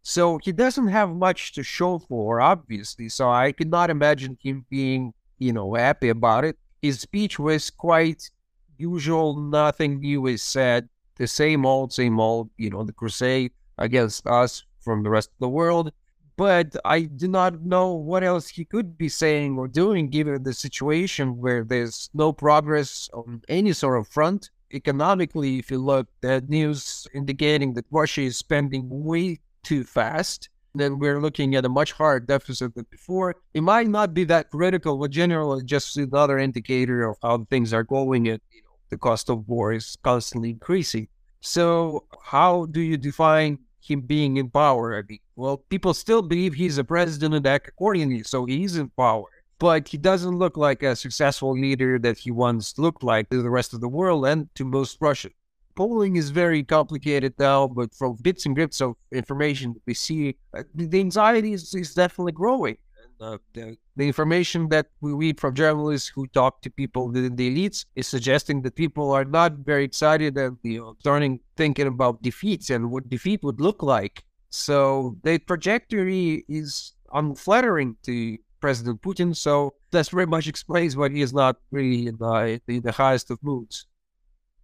So 0.08 0.38
he 0.38 0.52
doesn't 0.52 0.86
have 0.86 1.10
much 1.10 1.52
to 1.54 1.64
show 1.64 1.98
for, 1.98 2.40
obviously. 2.40 3.08
So 3.08 3.28
I 3.28 3.50
could 3.50 3.70
not 3.70 3.90
imagine 3.90 4.38
him 4.40 4.64
being, 4.70 5.12
you 5.38 5.52
know, 5.52 5.74
happy 5.74 6.10
about 6.10 6.44
it. 6.44 6.56
His 6.80 7.00
speech 7.00 7.40
was 7.40 7.70
quite 7.70 8.30
usual. 8.78 9.36
Nothing 9.36 9.98
new 9.98 10.20
was 10.22 10.44
said. 10.44 10.88
The 11.16 11.26
same 11.26 11.66
old, 11.66 11.92
same 11.92 12.20
old, 12.20 12.50
you 12.56 12.70
know, 12.70 12.84
the 12.84 12.92
crusade 12.92 13.50
against 13.78 14.28
us 14.28 14.62
from 14.78 15.02
the 15.02 15.10
rest 15.10 15.30
of 15.30 15.40
the 15.40 15.48
world 15.48 15.92
but 16.36 16.76
I 16.84 17.02
do 17.02 17.28
not 17.28 17.62
know 17.62 17.94
what 17.94 18.22
else 18.22 18.48
he 18.48 18.64
could 18.64 18.98
be 18.98 19.08
saying 19.08 19.58
or 19.58 19.68
doing 19.68 20.08
given 20.08 20.42
the 20.42 20.52
situation 20.52 21.38
where 21.38 21.64
there's 21.64 22.10
no 22.12 22.32
progress 22.32 23.08
on 23.14 23.42
any 23.48 23.72
sort 23.72 23.98
of 23.98 24.06
front. 24.06 24.50
Economically, 24.72 25.58
if 25.58 25.70
you 25.70 25.78
look, 25.78 26.08
the 26.20 26.42
news 26.46 27.06
indicating 27.14 27.72
that 27.74 27.86
Russia 27.90 28.20
is 28.20 28.36
spending 28.36 28.84
way 28.90 29.38
too 29.66 29.84
fast, 29.84 30.48
then 30.74 30.98
we're 30.98 31.20
looking 31.20 31.54
at 31.56 31.64
a 31.64 31.68
much 31.68 31.92
higher 31.92 32.20
deficit 32.20 32.74
than 32.74 32.86
before. 32.90 33.34
It 33.54 33.62
might 33.62 33.88
not 33.88 34.14
be 34.14 34.24
that 34.24 34.50
critical, 34.50 34.96
but 34.98 35.10
generally 35.10 35.64
just 35.64 35.96
another 35.96 36.38
indicator 36.38 37.08
of 37.08 37.16
how 37.22 37.44
things 37.50 37.72
are 37.72 37.84
going 37.84 38.28
and 38.28 38.40
you 38.52 38.62
know, 38.62 38.76
the 38.90 38.98
cost 38.98 39.28
of 39.28 39.48
war 39.48 39.72
is 39.72 39.96
constantly 40.02 40.50
increasing. 40.50 41.08
So 41.40 42.04
how 42.22 42.66
do 42.66 42.80
you 42.80 42.96
define 42.96 43.58
him 43.90 44.00
being 44.00 44.36
in 44.36 44.50
power. 44.50 44.98
I 44.98 45.02
mean, 45.08 45.20
well, 45.36 45.58
people 45.58 45.94
still 45.94 46.22
believe 46.22 46.54
he's 46.54 46.78
a 46.78 46.84
president 46.84 47.34
and 47.34 47.46
act 47.46 47.68
accordingly, 47.68 48.22
so 48.22 48.44
he's 48.44 48.76
in 48.76 48.90
power. 48.90 49.26
But 49.58 49.88
he 49.88 49.96
doesn't 49.96 50.38
look 50.38 50.56
like 50.56 50.82
a 50.82 50.96
successful 50.96 51.52
leader 51.58 51.98
that 52.00 52.18
he 52.18 52.30
once 52.30 52.78
looked 52.78 53.02
like 53.02 53.30
to 53.30 53.42
the 53.42 53.50
rest 53.50 53.72
of 53.72 53.80
the 53.80 53.88
world 53.88 54.26
and 54.26 54.54
to 54.56 54.64
most 54.64 54.98
Russians. 55.00 55.34
Polling 55.76 56.16
is 56.16 56.30
very 56.30 56.64
complicated 56.64 57.34
now, 57.38 57.68
but 57.68 57.94
from 57.94 58.16
bits 58.22 58.46
and 58.46 58.54
grips 58.54 58.80
of 58.80 58.96
information 59.12 59.76
we 59.86 59.94
see, 59.94 60.36
uh, 60.54 60.62
the 60.74 60.98
anxiety 60.98 61.52
is, 61.52 61.74
is 61.74 61.94
definitely 61.94 62.32
growing. 62.32 62.76
Uh, 63.18 63.38
the, 63.54 63.76
the, 63.96 64.06
information 64.06 64.68
that 64.68 64.88
we 65.00 65.12
read 65.12 65.40
from 65.40 65.54
journalists 65.54 66.06
who 66.08 66.26
talk 66.26 66.60
to 66.60 66.68
people 66.68 67.08
within 67.08 67.34
the 67.34 67.48
elites 67.50 67.86
is 67.94 68.06
suggesting 68.06 68.60
that 68.60 68.74
people 68.74 69.10
are 69.10 69.24
not 69.24 69.52
very 69.52 69.84
excited 69.84 70.36
and 70.36 70.58
you 70.62 70.78
know 70.78 70.94
starting 71.00 71.40
thinking 71.56 71.86
about 71.86 72.20
defeats 72.22 72.68
and 72.68 72.90
what 72.90 73.08
defeat 73.08 73.42
would 73.42 73.58
look 73.58 73.82
like. 73.82 74.22
So 74.50 75.16
the 75.22 75.38
trajectory 75.38 76.44
is 76.46 76.92
unflattering 77.14 77.96
to 78.02 78.36
President 78.60 79.00
Putin. 79.02 79.34
So 79.34 79.74
that 79.92 80.08
very 80.08 80.26
much 80.26 80.46
explains 80.46 80.96
why 80.96 81.08
he 81.08 81.20
is 81.20 81.32
not 81.32 81.56
really 81.70 82.08
in 82.08 82.16
the, 82.18 82.60
in 82.68 82.82
the 82.82 82.92
highest 82.92 83.30
of 83.30 83.42
moods. 83.42 83.86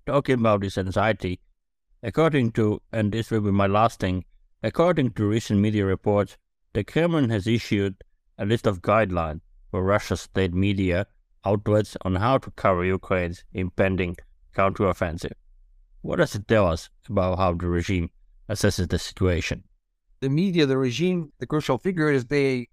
Talking 0.04 0.40
about 0.40 0.62
this 0.62 0.78
anxiety, 0.78 1.40
according 2.02 2.52
to, 2.52 2.82
and 2.92 3.12
this 3.12 3.30
will 3.30 3.40
be 3.40 3.52
my 3.52 3.68
last 3.68 4.00
thing, 4.00 4.24
according 4.62 5.12
to 5.12 5.26
recent 5.26 5.60
media 5.60 5.84
reports, 5.84 6.36
the 6.72 6.82
Kremlin 6.82 7.30
has 7.30 7.46
issued 7.46 8.02
a 8.38 8.44
list 8.44 8.66
of 8.66 8.82
guidelines 8.82 9.40
for 9.70 9.84
Russia's 9.84 10.22
state 10.22 10.54
media 10.54 11.06
outlets 11.44 11.96
on 12.02 12.16
how 12.16 12.38
to 12.38 12.50
cover 12.52 12.84
Ukraine's 12.84 13.44
impending 13.52 14.16
counteroffensive. 14.56 15.32
What 16.00 16.16
does 16.16 16.34
it 16.34 16.48
tell 16.48 16.66
us 16.66 16.90
about 17.08 17.38
how 17.38 17.54
the 17.54 17.68
regime 17.68 18.10
assesses 18.48 18.88
the 18.88 18.98
situation? 18.98 19.62
The 20.20 20.28
media, 20.28 20.66
the 20.66 20.78
regime, 20.78 21.32
the 21.38 21.46
crucial 21.46 21.78
figure 21.78 22.10
is 22.10 22.24
they 22.24 22.68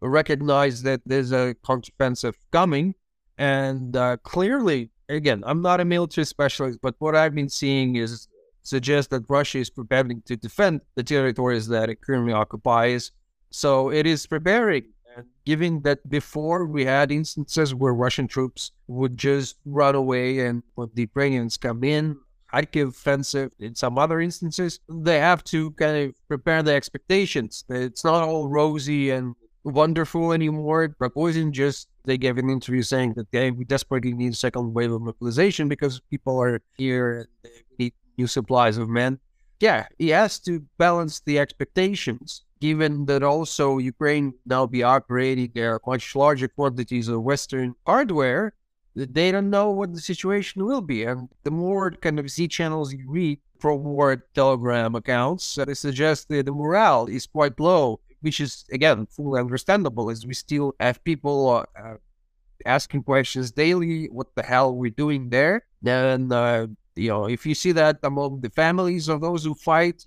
recognize 0.00 0.82
that 0.82 1.02
there's 1.04 1.32
a 1.32 1.54
counteroffensive 1.62 2.34
coming. 2.50 2.94
And 3.36 3.96
uh, 3.96 4.16
clearly, 4.18 4.90
again, 5.10 5.42
I'm 5.46 5.60
not 5.62 5.80
a 5.80 5.84
military 5.84 6.24
specialist, 6.24 6.78
but 6.80 6.94
what 6.98 7.14
I've 7.16 7.34
been 7.34 7.48
seeing 7.48 7.96
is 7.96 8.28
suggest 8.62 9.10
that 9.10 9.24
Russia 9.28 9.58
is 9.58 9.70
preparing 9.70 10.22
to 10.26 10.36
defend 10.36 10.80
the 10.94 11.02
territories 11.02 11.66
that 11.68 11.88
it 11.88 12.00
currently 12.00 12.32
occupies. 12.32 13.12
So 13.50 13.90
it 13.90 14.06
is 14.06 14.26
preparing 14.26 14.84
And 15.16 15.26
given 15.44 15.82
that 15.82 16.08
before 16.08 16.66
we 16.66 16.84
had 16.84 17.10
instances 17.10 17.74
where 17.74 17.94
Russian 17.94 18.28
troops 18.28 18.72
would 18.86 19.16
just 19.16 19.56
run 19.64 19.94
away 19.94 20.46
and 20.46 20.62
when 20.74 20.90
the 20.94 21.02
Ukrainians 21.02 21.56
come 21.56 21.82
in, 21.84 22.16
Kharkiv 22.52 22.88
offensive, 22.88 23.52
in 23.60 23.74
some 23.74 23.96
other 23.98 24.20
instances, 24.20 24.80
they 24.88 25.18
have 25.18 25.44
to 25.44 25.70
kind 25.72 25.96
of 25.96 26.28
prepare 26.28 26.62
the 26.62 26.72
expectations. 26.74 27.64
It's 27.68 28.04
not 28.04 28.22
all 28.22 28.48
rosy 28.48 29.10
and 29.10 29.34
wonderful 29.64 30.32
anymore. 30.32 30.88
Prigozhin 30.88 31.52
just, 31.52 31.88
they 32.04 32.18
gave 32.18 32.38
an 32.38 32.50
interview 32.50 32.82
saying 32.82 33.14
that 33.14 33.30
they 33.30 33.50
desperately 33.50 34.14
need 34.14 34.36
second 34.36 34.74
wave 34.74 34.92
of 34.92 35.02
mobilization 35.02 35.68
because 35.68 36.00
people 36.10 36.40
are 36.40 36.60
here 36.78 37.18
and 37.18 37.28
they 37.78 37.84
need 37.84 37.92
new 38.18 38.26
supplies 38.26 38.78
of 38.78 38.88
men. 38.88 39.18
Yeah, 39.60 39.86
he 39.98 40.08
has 40.08 40.38
to 40.40 40.64
balance 40.78 41.20
the 41.20 41.38
expectations 41.38 42.44
given 42.60 43.06
that 43.06 43.22
also 43.22 43.78
Ukraine 43.78 44.34
now 44.46 44.66
be 44.66 44.82
operating 44.82 45.50
their 45.54 45.80
much 45.86 46.14
larger 46.14 46.48
quantities 46.48 47.08
of 47.08 47.22
Western 47.22 47.74
hardware, 47.86 48.52
that 48.94 49.14
they 49.14 49.32
don't 49.32 49.50
know 49.50 49.70
what 49.70 49.94
the 49.94 50.00
situation 50.00 50.64
will 50.64 50.82
be. 50.82 51.04
And 51.04 51.28
the 51.42 51.50
more 51.50 51.90
kind 51.90 52.18
of 52.18 52.30
Z 52.30 52.48
channels 52.48 52.92
you 52.92 53.04
read, 53.08 53.40
pro-war 53.58 54.24
Telegram 54.34 54.94
accounts, 54.94 55.54
that 55.54 55.74
suggest 55.76 56.28
that 56.28 56.46
the 56.46 56.52
morale 56.52 57.06
is 57.06 57.26
quite 57.26 57.58
low, 57.58 58.00
which 58.20 58.40
is, 58.40 58.64
again, 58.72 59.06
fully 59.06 59.40
understandable 59.40 60.10
as 60.10 60.26
we 60.26 60.34
still 60.34 60.74
have 60.80 61.02
people 61.04 61.66
uh, 61.76 61.94
asking 62.66 63.02
questions 63.02 63.50
daily, 63.50 64.06
what 64.06 64.34
the 64.34 64.42
hell 64.42 64.74
we're 64.74 64.90
doing 64.90 65.30
there. 65.30 65.64
Then, 65.82 66.30
uh, 66.32 66.66
you 66.96 67.08
know, 67.08 67.26
if 67.26 67.46
you 67.46 67.54
see 67.54 67.72
that 67.72 67.98
among 68.02 68.40
the 68.40 68.50
families 68.50 69.08
of 69.08 69.20
those 69.20 69.44
who 69.44 69.54
fight, 69.54 70.04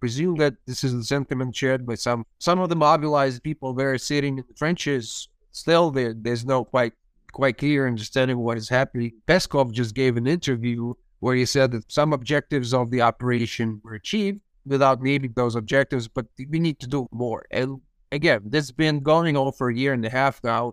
presume 0.00 0.36
that 0.36 0.54
this 0.66 0.84
is 0.84 0.92
a 0.92 1.02
sentiment 1.02 1.56
shared 1.56 1.86
by 1.86 1.94
some 1.94 2.24
some 2.38 2.60
of 2.60 2.68
the 2.68 2.76
mobilized 2.76 3.42
people 3.42 3.72
there 3.72 3.96
sitting 3.98 4.38
in 4.38 4.44
the 4.46 4.54
trenches. 4.54 5.28
Still, 5.52 5.90
there 5.90 6.14
there's 6.14 6.44
no 6.44 6.64
quite 6.64 6.92
quite 7.32 7.58
clear 7.58 7.86
understanding 7.86 8.38
what 8.38 8.58
is 8.58 8.68
happening. 8.68 9.12
Peskov 9.26 9.72
just 9.72 9.94
gave 9.94 10.16
an 10.16 10.26
interview 10.26 10.94
where 11.20 11.34
he 11.34 11.46
said 11.46 11.72
that 11.72 11.90
some 11.90 12.12
objectives 12.12 12.74
of 12.74 12.90
the 12.90 13.00
operation 13.00 13.80
were 13.82 13.94
achieved, 13.94 14.40
without 14.66 15.00
naming 15.00 15.32
those 15.36 15.54
objectives, 15.54 16.08
but 16.08 16.26
we 16.50 16.58
need 16.58 16.78
to 16.80 16.86
do 16.86 17.08
more. 17.12 17.46
And 17.50 17.80
again, 18.12 18.42
this 18.44 18.64
has 18.64 18.72
been 18.72 19.00
going 19.00 19.36
on 19.36 19.52
for 19.52 19.70
a 19.70 19.76
year 19.76 19.92
and 19.92 20.04
a 20.04 20.10
half 20.10 20.42
now. 20.44 20.72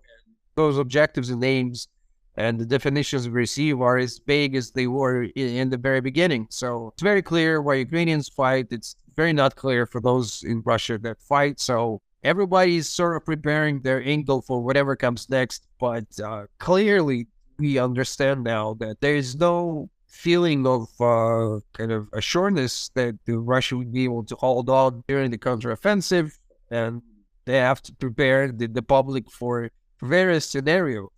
Those 0.56 0.78
objectives 0.78 1.30
and 1.30 1.40
names 1.40 1.88
and 2.36 2.58
the 2.58 2.66
definitions 2.66 3.28
we 3.28 3.34
receive 3.34 3.80
are 3.80 3.96
as 3.98 4.20
vague 4.26 4.56
as 4.56 4.72
they 4.72 4.86
were 4.86 5.24
in, 5.36 5.70
the 5.70 5.76
very 5.76 6.00
beginning. 6.00 6.46
So 6.50 6.90
it's 6.92 7.02
very 7.02 7.22
clear 7.22 7.62
why 7.62 7.74
Ukrainians 7.74 8.28
fight. 8.28 8.66
It's 8.70 8.96
very 9.16 9.32
not 9.32 9.54
clear 9.54 9.86
for 9.86 10.00
those 10.00 10.42
in 10.42 10.62
Russia 10.64 10.98
that 10.98 11.20
fight. 11.20 11.60
So 11.60 12.00
everybody's 12.24 12.88
sort 12.88 13.16
of 13.16 13.24
preparing 13.24 13.80
their 13.80 14.02
angle 14.02 14.42
for 14.42 14.60
whatever 14.60 14.96
comes 14.96 15.30
next. 15.30 15.66
But 15.78 16.06
uh, 16.22 16.46
clearly, 16.58 17.28
we 17.58 17.78
understand 17.78 18.42
now 18.42 18.74
that 18.80 19.00
there 19.00 19.14
is 19.14 19.36
no 19.36 19.88
feeling 20.14 20.66
of 20.66 20.88
uh, 21.00 21.60
kind 21.72 21.92
of 21.92 22.08
assuredness 22.12 22.90
that 22.94 23.18
the 23.26 23.36
Russia 23.36 23.76
would 23.76 23.92
be 23.92 24.04
able 24.04 24.24
to 24.24 24.36
hold 24.36 24.70
on 24.70 25.02
during 25.08 25.30
the 25.30 25.38
counteroffensive, 25.38 26.38
and 26.70 27.02
they 27.44 27.58
have 27.58 27.82
to 27.82 27.92
prepare 27.94 28.50
the, 28.52 28.66
the 28.66 28.82
public 28.82 29.30
for 29.30 29.70
various 30.00 30.46
scenarios. 30.48 31.10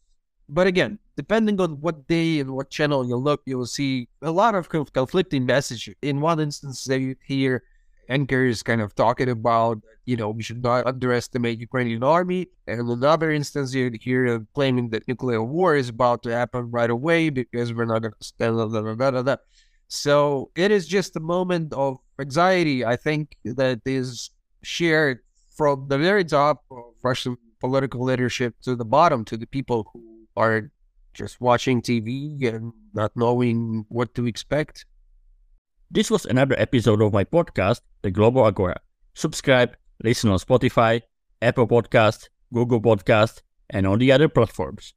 But 0.49 0.67
again, 0.67 0.99
depending 1.17 1.61
on 1.61 1.81
what 1.81 2.07
day 2.09 2.41
and 2.41 2.51
what 2.51 2.71
channel 2.71 3.07
you 3.07 3.17
look, 3.17 3.43
you 3.45 3.59
will 3.59 3.67
see 3.67 4.09
a 4.23 4.31
lot 4.31 4.55
of 4.55 4.69
conflicting 4.69 5.45
messages. 5.45 5.95
In 6.03 6.21
one 6.21 6.41
instance, 6.41 6.85
they 6.85 7.17
hear 7.27 7.63
anchors 8.09 8.63
kind 8.63 8.81
of 8.81 8.95
talking 8.95 9.29
about, 9.29 9.81
you 10.05 10.17
know, 10.17 10.31
we 10.31 10.43
should 10.43 10.63
not 10.63 10.87
underestimate 10.87 11.61
Ukrainian 11.61 12.03
army. 12.03 12.49
And 12.67 12.89
another 12.89 13.31
instance, 13.31 13.75
you 13.75 13.91
hear 14.01 14.47
claiming 14.55 14.91
that 14.91 15.07
nuclear 15.09 15.43
war 15.43 15.77
is 15.77 15.89
about 15.89 16.23
to 16.25 16.31
happen 16.31 16.71
right 16.71 16.91
away 16.91 17.31
because 17.31 17.73
we're 17.73 17.85
not 17.85 18.03
going 18.03 18.15
to 18.19 18.27
stand. 18.27 18.55
Blah, 18.57 18.67
blah, 18.67 18.95
blah, 18.95 19.23
blah. 19.23 19.37
So 19.89 20.51
it 20.57 20.71
is 20.71 20.87
just 20.87 21.17
a 21.17 21.21
moment 21.21 21.73
of 21.73 21.99
anxiety, 22.21 22.85
I 22.85 22.97
think, 22.97 23.37
that 23.45 23.81
is 23.85 24.31
shared 24.63 25.21
from 25.57 25.87
the 25.89 25.99
very 25.99 26.25
top 26.25 26.65
of 26.71 26.85
Russian 27.03 27.37
political 27.61 28.03
leadership 28.03 28.55
to 28.63 28.77
the 28.77 28.85
bottom, 28.85 29.25
to 29.27 29.37
the 29.37 29.47
people 29.47 29.89
who 29.93 30.27
are 30.37 30.71
just 31.15 31.41
watching 31.41 31.81
TV 31.81 32.47
and 32.47 32.73
not 32.93 33.13
knowing 33.17 33.87
what 33.89 34.15
to 34.15 34.27
expect. 34.27 34.85
This 35.89 36.11
was 36.11 36.27
another 36.27 36.57
episode 36.59 37.01
of 37.01 37.13
my 37.13 37.23
podcast, 37.23 37.81
The 38.03 38.11
Global 38.11 38.45
Agora. 38.45 38.81
Subscribe, 39.15 39.77
listen 40.03 40.31
on 40.31 40.39
Spotify, 40.39 41.03
Apple 41.41 41.69
Podcast, 41.69 42.29
Google 42.53 42.81
Podcast, 42.81 43.43
and 43.71 43.87
on 43.87 44.01
the 44.01 44.11
other 44.11 44.29
platforms. 44.29 44.95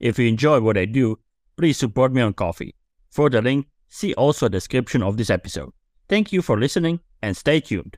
If 0.00 0.18
you 0.18 0.26
enjoy 0.26 0.60
what 0.60 0.76
I 0.76 0.86
do, 0.86 1.20
please 1.56 1.76
support 1.76 2.12
me 2.12 2.20
on 2.20 2.32
Ko-fi. 2.32 2.74
For 3.10 3.30
the 3.30 3.40
link, 3.40 3.68
see 3.88 4.12
also 4.14 4.46
a 4.46 4.50
description 4.50 5.04
of 5.04 5.16
this 5.16 5.30
episode. 5.30 5.70
Thank 6.08 6.32
you 6.32 6.42
for 6.42 6.58
listening 6.58 6.98
and 7.22 7.36
stay 7.36 7.60
tuned. 7.60 7.96